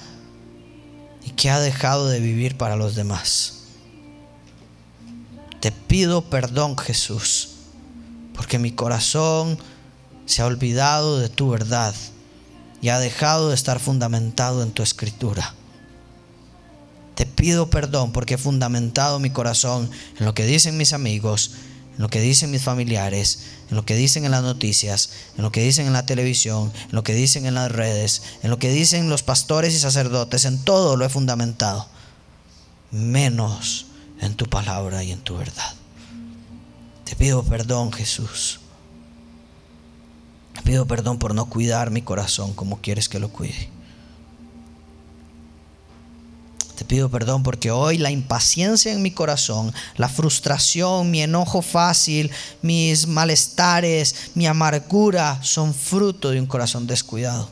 [1.24, 3.54] y que ha dejado de vivir para los demás.
[5.60, 7.50] Te pido perdón, Jesús,
[8.34, 9.58] porque mi corazón
[10.26, 11.94] se ha olvidado de tu verdad
[12.80, 15.54] y ha dejado de estar fundamentado en tu escritura.
[17.14, 21.52] Te pido perdón porque he fundamentado mi corazón en lo que dicen mis amigos,
[21.96, 25.52] en lo que dicen mis familiares, en lo que dicen en las noticias, en lo
[25.52, 28.70] que dicen en la televisión, en lo que dicen en las redes, en lo que
[28.70, 31.86] dicen los pastores y sacerdotes, en todo lo he fundamentado,
[32.90, 33.86] menos
[34.20, 35.74] en tu palabra y en tu verdad.
[37.04, 38.60] Te pido perdón, Jesús.
[40.54, 43.68] Te pido perdón por no cuidar mi corazón como quieres que lo cuide.
[46.92, 52.30] Pido perdón porque hoy la impaciencia en mi corazón, la frustración, mi enojo fácil,
[52.60, 57.48] mis malestares, mi amargura son fruto de un corazón descuidado.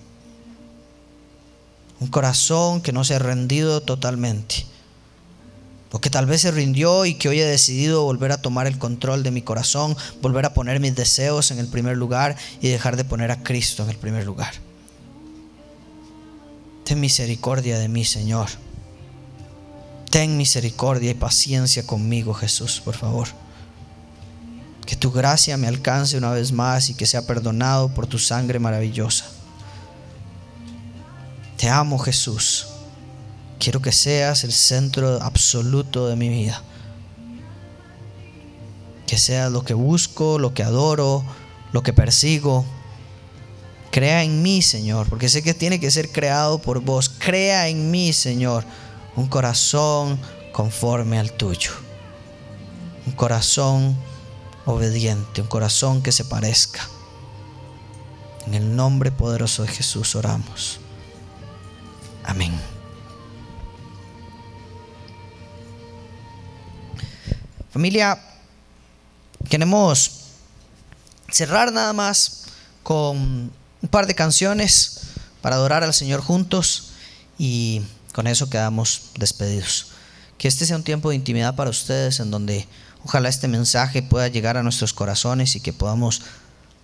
[2.00, 4.66] Un corazón que no se ha rendido totalmente
[5.90, 8.76] o que tal vez se rindió y que hoy he decidido volver a tomar el
[8.76, 12.98] control de mi corazón, volver a poner mis deseos en el primer lugar y dejar
[12.98, 14.52] de poner a Cristo en el primer lugar.
[16.84, 18.50] Ten misericordia de mí, Señor.
[20.10, 23.28] Ten misericordia y paciencia conmigo, Jesús, por favor.
[24.84, 28.58] Que tu gracia me alcance una vez más y que sea perdonado por tu sangre
[28.58, 29.26] maravillosa.
[31.56, 32.66] Te amo, Jesús.
[33.60, 36.60] Quiero que seas el centro absoluto de mi vida.
[39.06, 41.22] Que seas lo que busco, lo que adoro,
[41.72, 42.64] lo que persigo.
[43.92, 47.08] Crea en mí, Señor, porque sé que tiene que ser creado por vos.
[47.08, 48.64] Crea en mí, Señor,
[49.16, 50.18] un corazón
[50.52, 51.72] conforme al tuyo.
[53.06, 53.96] Un corazón
[54.66, 56.86] obediente, un corazón que se parezca.
[58.46, 60.80] En el nombre poderoso de Jesús oramos.
[62.24, 62.52] Amén.
[67.72, 68.20] Familia,
[69.48, 70.10] queremos
[71.30, 72.46] cerrar nada más
[72.82, 73.52] con
[73.82, 75.02] un par de canciones
[75.40, 76.90] para adorar al Señor juntos
[77.38, 77.82] y
[78.12, 79.88] con eso quedamos despedidos.
[80.38, 82.66] Que este sea un tiempo de intimidad para ustedes en donde
[83.04, 86.22] ojalá este mensaje pueda llegar a nuestros corazones y que podamos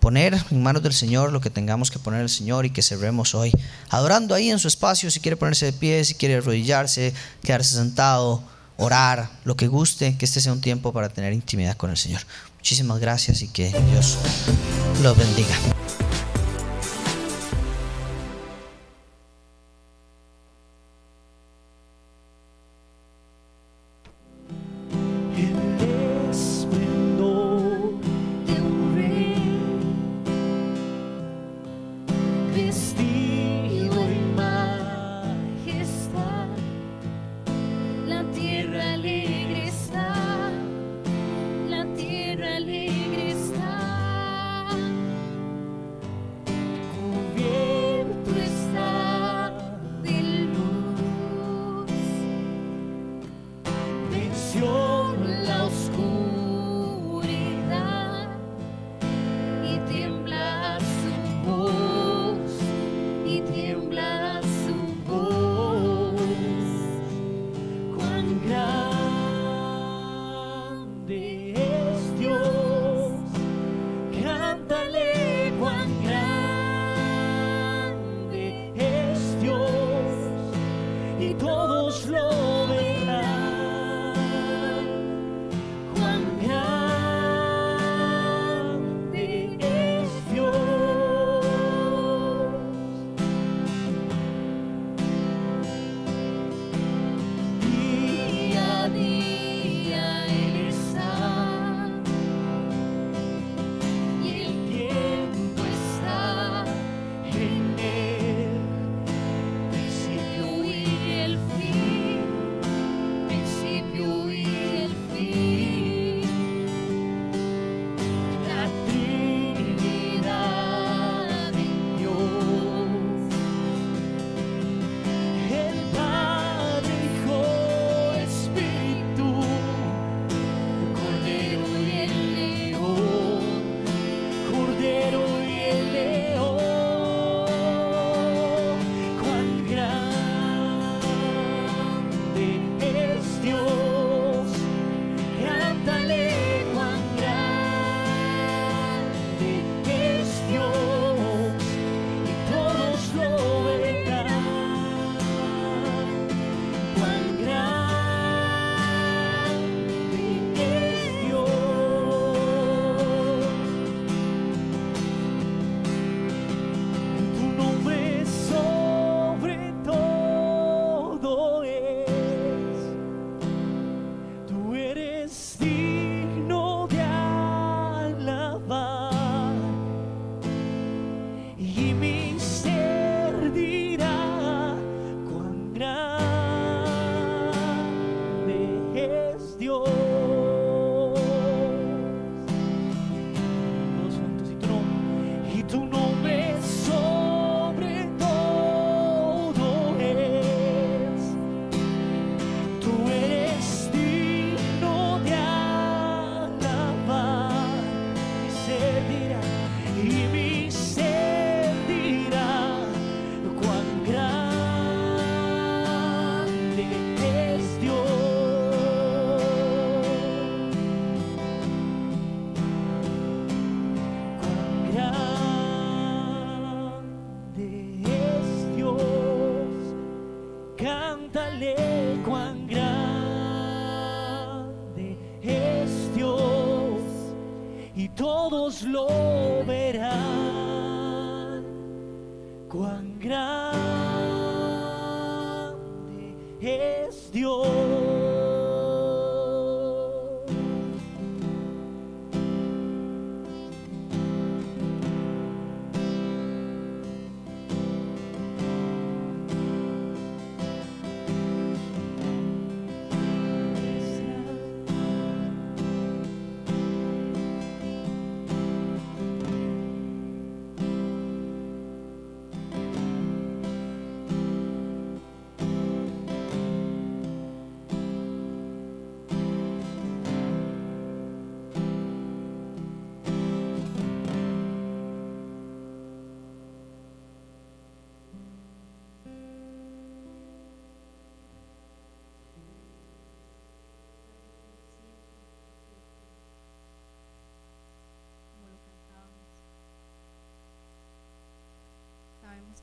[0.01, 3.35] poner en manos del Señor lo que tengamos que poner al Señor y que cerremos
[3.35, 3.51] hoy
[3.89, 7.12] adorando ahí en su espacio, si quiere ponerse de pie, si quiere arrodillarse,
[7.43, 8.43] quedarse sentado
[8.77, 12.22] orar, lo que guste, que este sea un tiempo para tener intimidad con el Señor.
[12.59, 14.18] Muchísimas gracias y que Dios
[15.03, 15.57] los bendiga.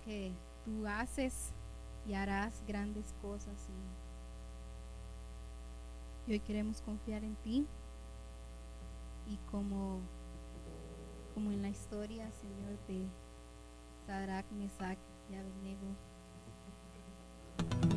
[0.06, 0.32] que
[0.66, 1.52] tú haces
[2.08, 3.54] y harás grandes cosas.
[6.28, 7.68] Y, hoy queremos confiar en ti
[9.28, 10.00] y como,
[11.34, 13.08] como en la historia, Señor, de
[14.08, 14.98] Sadrach, Mesach
[15.30, 15.88] y Abednego,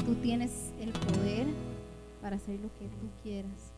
[0.04, 1.46] tú tienes el poder
[2.20, 3.75] para hacer lo que tú quieras.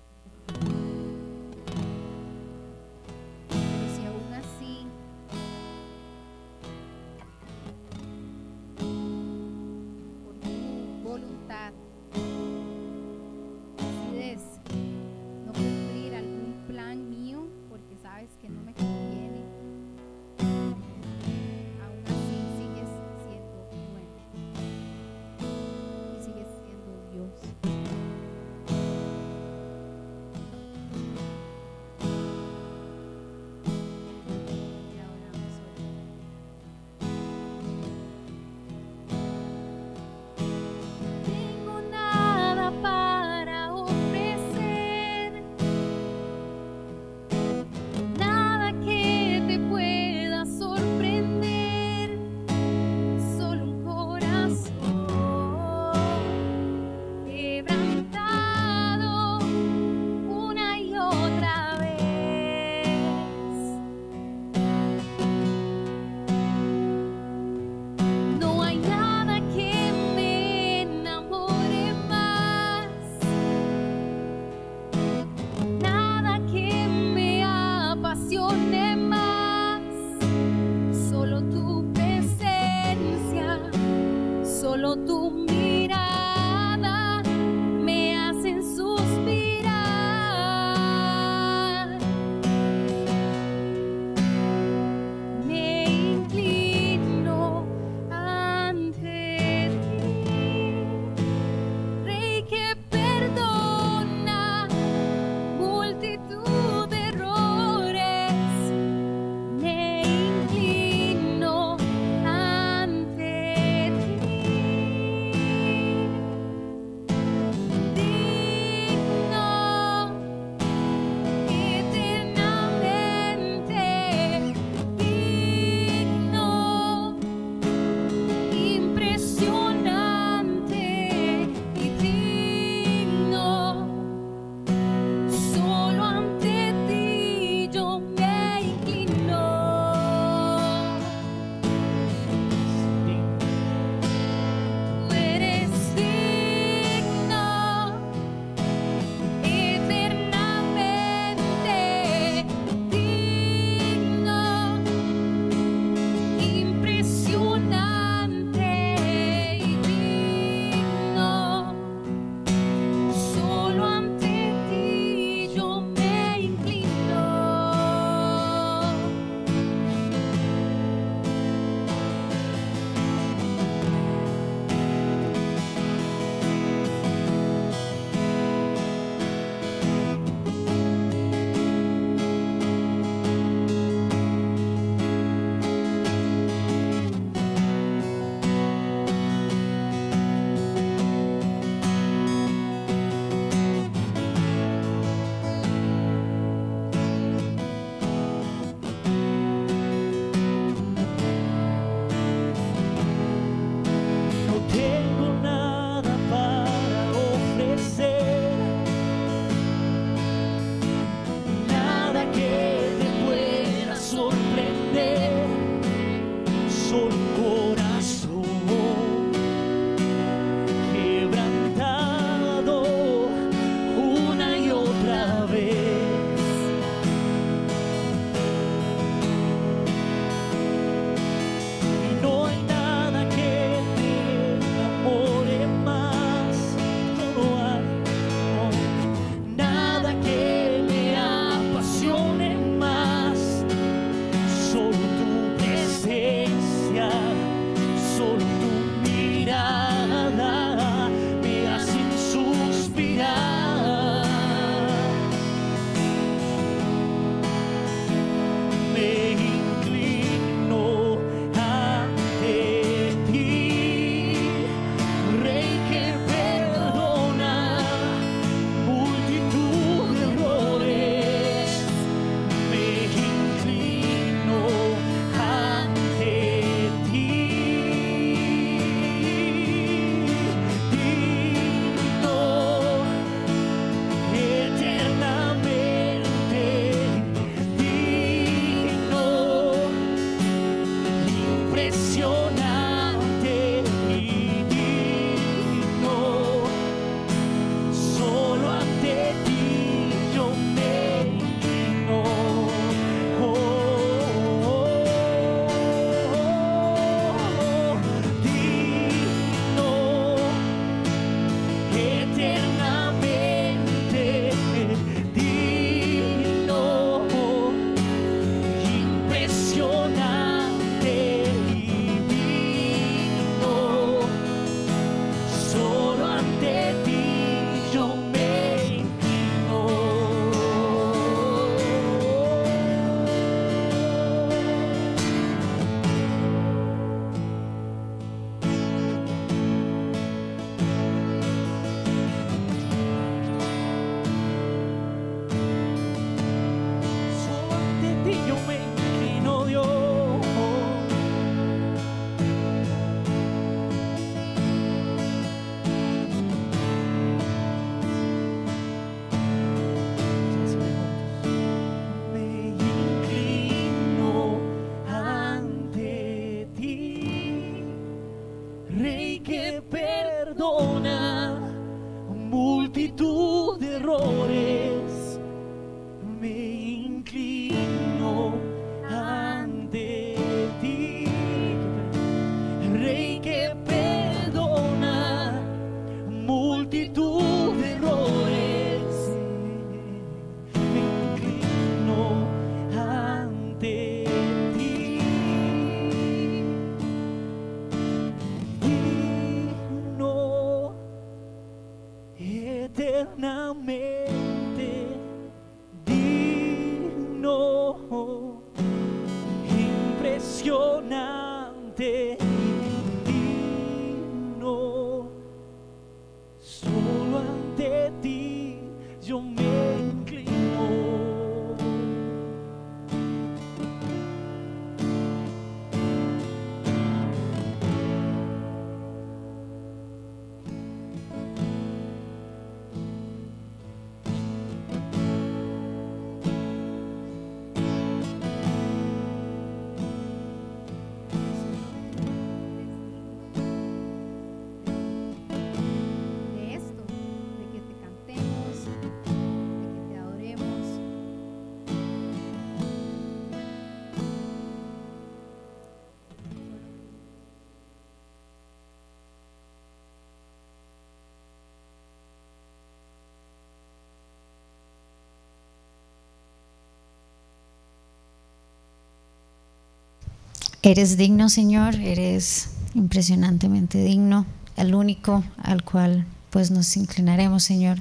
[470.89, 478.01] Eres digno, Señor, eres impresionantemente digno, el único al cual pues nos inclinaremos, Señor.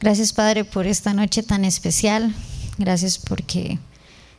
[0.00, 2.34] Gracias, Padre, por esta noche tan especial.
[2.76, 3.78] Gracias porque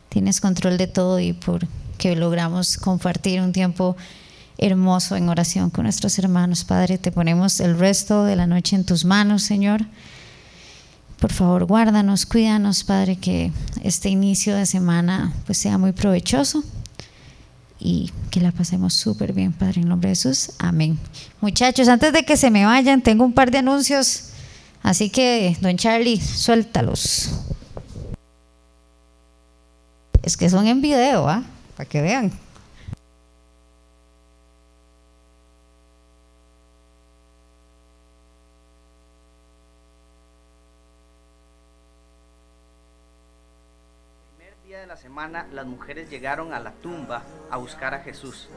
[0.09, 1.67] tienes control de todo y por
[1.97, 3.97] que logramos compartir un tiempo
[4.59, 6.65] hermoso en oración con nuestros hermanos.
[6.65, 9.87] Padre, te ponemos el resto de la noche en tus manos, Señor.
[11.19, 13.51] Por favor, guárdanos, cuídanos, Padre, que
[13.81, 16.63] este inicio de semana pues sea muy provechoso
[17.79, 20.51] y que la pasemos súper bien, Padre, en nombre de Jesús.
[20.59, 20.97] Amén.
[21.41, 24.29] Muchachos, antes de que se me vayan, tengo un par de anuncios,
[24.81, 27.31] así que, don Charlie, suéltalos.
[30.23, 31.43] Es que son en video, ¿ah?
[31.77, 32.31] Para que vean.
[45.05, 47.21] Semana las mujeres llegaron a la tumba
[47.51, 48.49] a buscar a Jesús.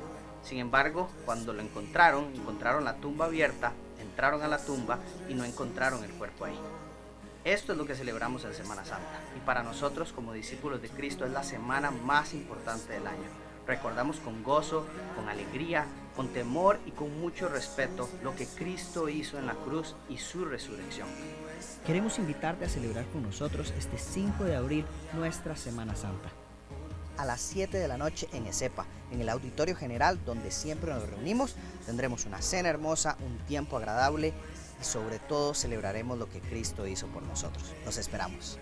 [0.43, 4.99] Sin embargo, cuando lo encontraron, encontraron la tumba abierta, entraron a la tumba
[5.29, 6.59] y no encontraron el cuerpo ahí.
[7.45, 11.27] Esto es lo que celebramos en Semana Santa y para nosotros como discípulos de Cristo
[11.27, 13.29] es la semana más importante del año.
[13.67, 15.85] Recordamos con gozo, con alegría,
[16.17, 20.47] con temor y con mucho respeto lo que Cristo hizo en la cruz y su
[20.47, 21.09] resurrección.
[21.87, 24.85] Queremos invitarte a celebrar con nosotros este 5 de abril
[25.15, 26.31] nuestra Semana Santa.
[27.19, 31.09] A las 7 de la noche en ESEPA, en el Auditorio General donde siempre nos
[31.09, 31.57] reunimos.
[31.85, 34.33] Tendremos una cena hermosa, un tiempo agradable
[34.81, 37.75] y sobre todo celebraremos lo que Cristo hizo por nosotros.
[37.85, 38.59] Los esperamos.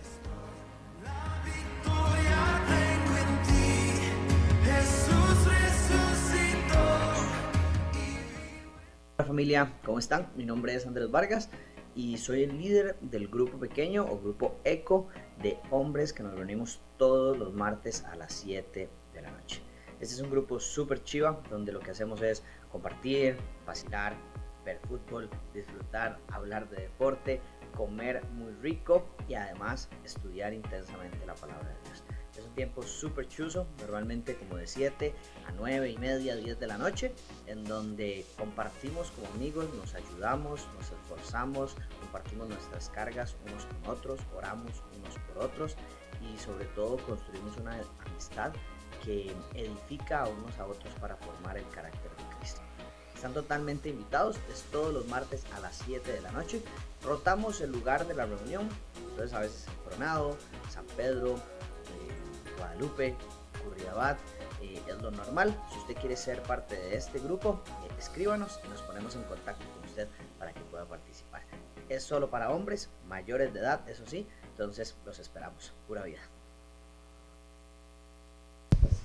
[9.18, 10.30] Hola familia, ¿cómo están?
[10.36, 11.50] Mi nombre es Andrés Vargas
[11.96, 15.08] y soy el líder del grupo pequeño o grupo ECO
[15.42, 19.62] de hombres que nos reunimos todos los martes a las 7 de la noche.
[19.98, 24.14] Este es un grupo súper chiva donde lo que hacemos es compartir, vacilar,
[24.62, 27.40] ver fútbol, disfrutar, hablar de deporte,
[27.74, 31.95] comer muy rico y además estudiar intensamente la palabra de Dios.
[32.56, 35.14] Tiempo súper chuzo, normalmente como de 7
[35.46, 37.12] a 9 y media, 10 de la noche,
[37.46, 44.20] en donde compartimos como amigos, nos ayudamos, nos esforzamos, compartimos nuestras cargas unos con otros,
[44.34, 45.76] oramos unos por otros
[46.22, 48.52] y sobre todo construimos una amistad
[49.04, 52.62] que edifica a unos a otros para formar el carácter de Cristo.
[53.14, 56.62] Están totalmente invitados, es todos los martes a las 7 de la noche.
[57.02, 58.66] Rotamos el lugar de la reunión,
[59.10, 60.36] entonces a veces en Coronado,
[60.70, 61.38] San Pedro,
[62.56, 63.14] Guadalupe,
[63.62, 64.18] Curriabat,
[64.62, 65.56] eh, es lo normal.
[65.72, 69.64] Si usted quiere ser parte de este grupo, eh, escríbanos y nos ponemos en contacto
[69.74, 70.08] con usted
[70.38, 71.42] para que pueda participar.
[71.88, 75.72] Es solo para hombres mayores de edad, eso sí, entonces los esperamos.
[75.86, 76.20] Pura vida.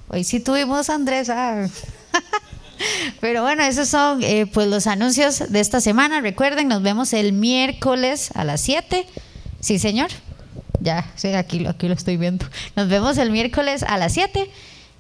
[0.08, 1.32] Hoy sí tuvimos a Andrés.
[3.22, 6.20] Pero bueno, esos son eh, pues los anuncios de esta semana.
[6.22, 9.06] Recuerden, nos vemos el miércoles a las 7.
[9.60, 10.10] Sí, señor.
[10.82, 12.46] Ya, sí, aquí, aquí lo estoy viendo.
[12.76, 14.50] Nos vemos el miércoles a las 7.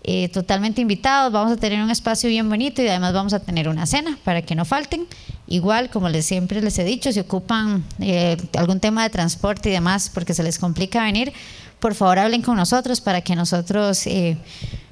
[0.04, 1.32] eh, totalmente invitados.
[1.32, 4.42] Vamos a tener un espacio bien bonito y además vamos a tener una cena para
[4.42, 5.06] que no falten.
[5.48, 9.74] Igual, como les siempre les he dicho, si ocupan eh, algún tema de transporte y
[9.74, 11.34] demás porque se les complica venir,
[11.80, 14.38] por favor hablen con nosotros para que nosotros eh,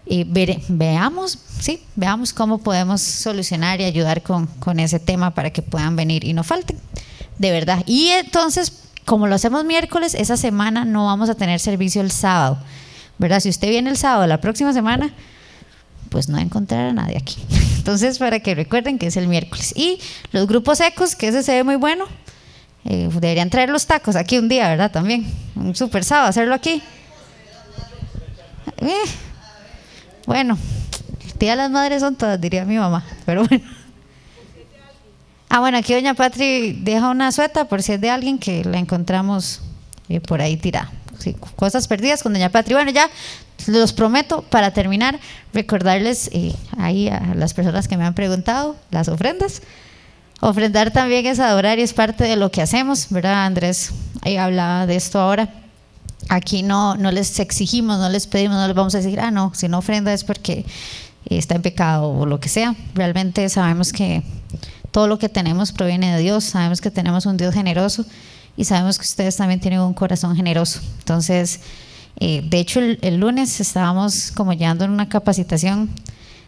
[0.08, 0.26] eh,
[0.68, 6.24] veamos, sí, veamos cómo podemos solucionar y ayudar con ese tema para que puedan venir
[6.24, 6.78] y no falten.
[7.40, 7.84] de verdad.
[7.88, 8.72] Y entonces,
[9.10, 12.60] como lo hacemos miércoles, esa semana no vamos a tener servicio el sábado,
[13.18, 13.40] ¿verdad?
[13.40, 15.12] Si usted viene el sábado la próxima semana,
[16.10, 17.38] pues no va a encontrar a nadie aquí.
[17.78, 19.74] Entonces, para que recuerden que es el miércoles.
[19.76, 20.00] Y
[20.32, 22.06] los grupos secos, que ese se ve muy bueno,
[22.86, 24.92] eh, deberían traer los tacos aquí un día, ¿verdad?
[24.92, 25.26] También,
[25.56, 26.84] un super sábado, hacerlo aquí.
[28.78, 28.94] Eh,
[30.28, 30.56] bueno,
[31.40, 33.79] de las madres son todas, diría mi mamá, pero bueno.
[35.50, 38.78] Ah, bueno, aquí doña Patri deja una sueta por si es de alguien que la
[38.78, 39.62] encontramos
[40.08, 40.92] eh, por ahí tirada.
[41.56, 42.76] Cosas perdidas con doña Patri.
[42.76, 43.10] Bueno, ya
[43.66, 45.20] los prometo, para terminar,
[45.52, 49.64] recordarles eh, ahí a las personas que me han preguntado las ofrendas.
[50.40, 53.46] Ofrendar también es adorar y es parte de lo que hacemos, ¿verdad?
[53.46, 55.50] Andrés ahí hablaba de esto ahora.
[56.30, 59.52] Aquí no, no les exigimos, no les pedimos, no les vamos a decir, ah, no,
[59.56, 60.64] si no ofrenda es porque
[61.26, 62.76] está en pecado o lo que sea.
[62.94, 64.24] Realmente sabemos que
[64.92, 68.06] todo lo que tenemos proviene de Dios, sabemos que tenemos un Dios generoso
[68.58, 70.82] y sabemos que ustedes también tienen un corazón generoso.
[71.00, 71.62] Entonces,
[72.20, 75.90] eh, de hecho, el, lunes estábamos como llevando en una capacitación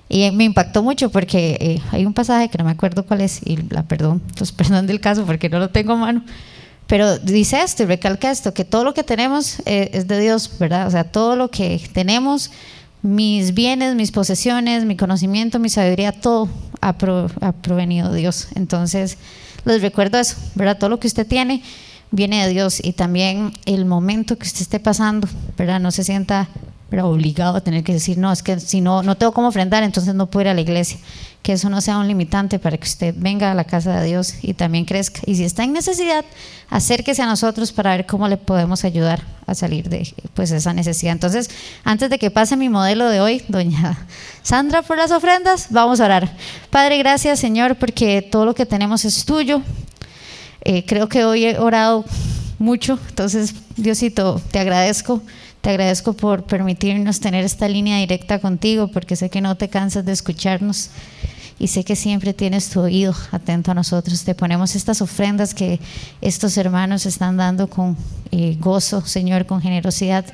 [0.10, 3.40] y me impactó mucho porque eh, hay un pasaje que no me acuerdo cuál es
[3.46, 4.22] y la perdón,
[4.58, 6.24] perdón del caso porque no lo tengo a mano.
[6.88, 10.52] Pero dice esto y recalca esto, que todo lo que tenemos eh, es de Dios,
[10.60, 10.88] ¿verdad?
[10.88, 12.52] O sea, todo lo que tenemos,
[13.02, 16.50] mis bienes, mis posesiones, mi conocimiento, mi sabiduría, todo
[16.82, 18.50] ha, pro, ha provenido Dios.
[18.56, 19.18] Entonces,
[19.66, 20.78] les recuerdo eso, ¿verdad?
[20.78, 21.64] Todo lo que usted tiene
[22.12, 25.28] viene de Dios y también el momento que usted esté pasando,
[25.58, 25.80] ¿verdad?
[25.80, 26.50] No se sienta
[27.00, 30.14] obligado a tener que decir, no, es que si no, no tengo cómo ofrendar, entonces
[30.14, 31.00] no puedo ir a la iglesia.
[31.42, 34.36] Que eso no sea un limitante para que usted venga a la casa de Dios
[34.42, 35.22] y también crezca.
[35.26, 36.24] Y si está en necesidad,
[36.70, 41.14] acérquese a nosotros para ver cómo le podemos ayudar a salir de pues, esa necesidad.
[41.14, 41.50] Entonces,
[41.84, 44.06] antes de que pase mi modelo de hoy, doña
[44.44, 46.32] Sandra, por las ofrendas, vamos a orar.
[46.70, 49.62] Padre, gracias Señor, porque todo lo que tenemos es tuyo.
[50.62, 52.06] Eh, creo que hoy he orado
[52.60, 55.22] mucho, entonces Diosito, te agradezco,
[55.62, 60.06] te agradezco por permitirnos tener esta línea directa contigo, porque sé que no te cansas
[60.06, 60.90] de escucharnos
[61.60, 64.24] y sé que siempre tienes tu oído atento a nosotros.
[64.24, 65.80] Te ponemos estas ofrendas que
[66.22, 67.96] estos hermanos están dando con
[68.32, 70.26] eh, gozo, Señor, con generosidad.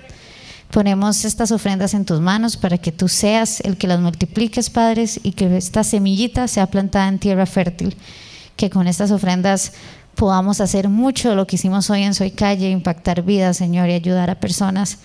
[0.72, 5.19] Ponemos estas ofrendas en tus manos para que tú seas el que las multipliques, Padres,
[5.23, 7.95] y que esta semillita sea plantada en tierra fértil.
[8.56, 9.73] Que con estas ofrendas
[10.15, 13.94] podamos hacer mucho de lo que hicimos hoy en Soy Calle, impactar vidas, Señor, y
[13.94, 14.98] ayudar a personas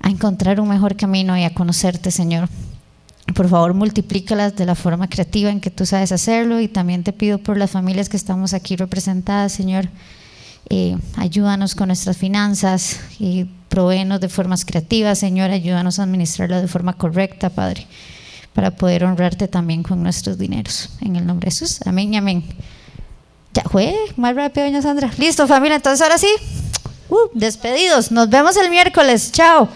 [0.00, 2.48] a encontrar un mejor camino y a conocerte, Señor.
[3.32, 7.12] Por favor, multiplícalas de la forma creativa en que tú sabes hacerlo y también te
[7.12, 9.88] pido por las familias que estamos aquí representadas, Señor.
[10.68, 15.50] Eh, ayúdanos con nuestras finanzas y proveenos de formas creativas, Señor.
[15.50, 17.86] Ayúdanos a administrarlo de forma correcta, Padre,
[18.52, 20.90] para poder honrarte también con nuestros dineros.
[21.00, 21.80] En el nombre de Jesús.
[21.86, 22.44] Amén y amén.
[23.54, 25.10] Ya fue, más rápido, doña Sandra.
[25.16, 26.28] Listo, familia, entonces ahora sí.
[27.08, 28.10] Uh, despedidos.
[28.10, 29.32] Nos vemos el miércoles.
[29.32, 29.68] Chao.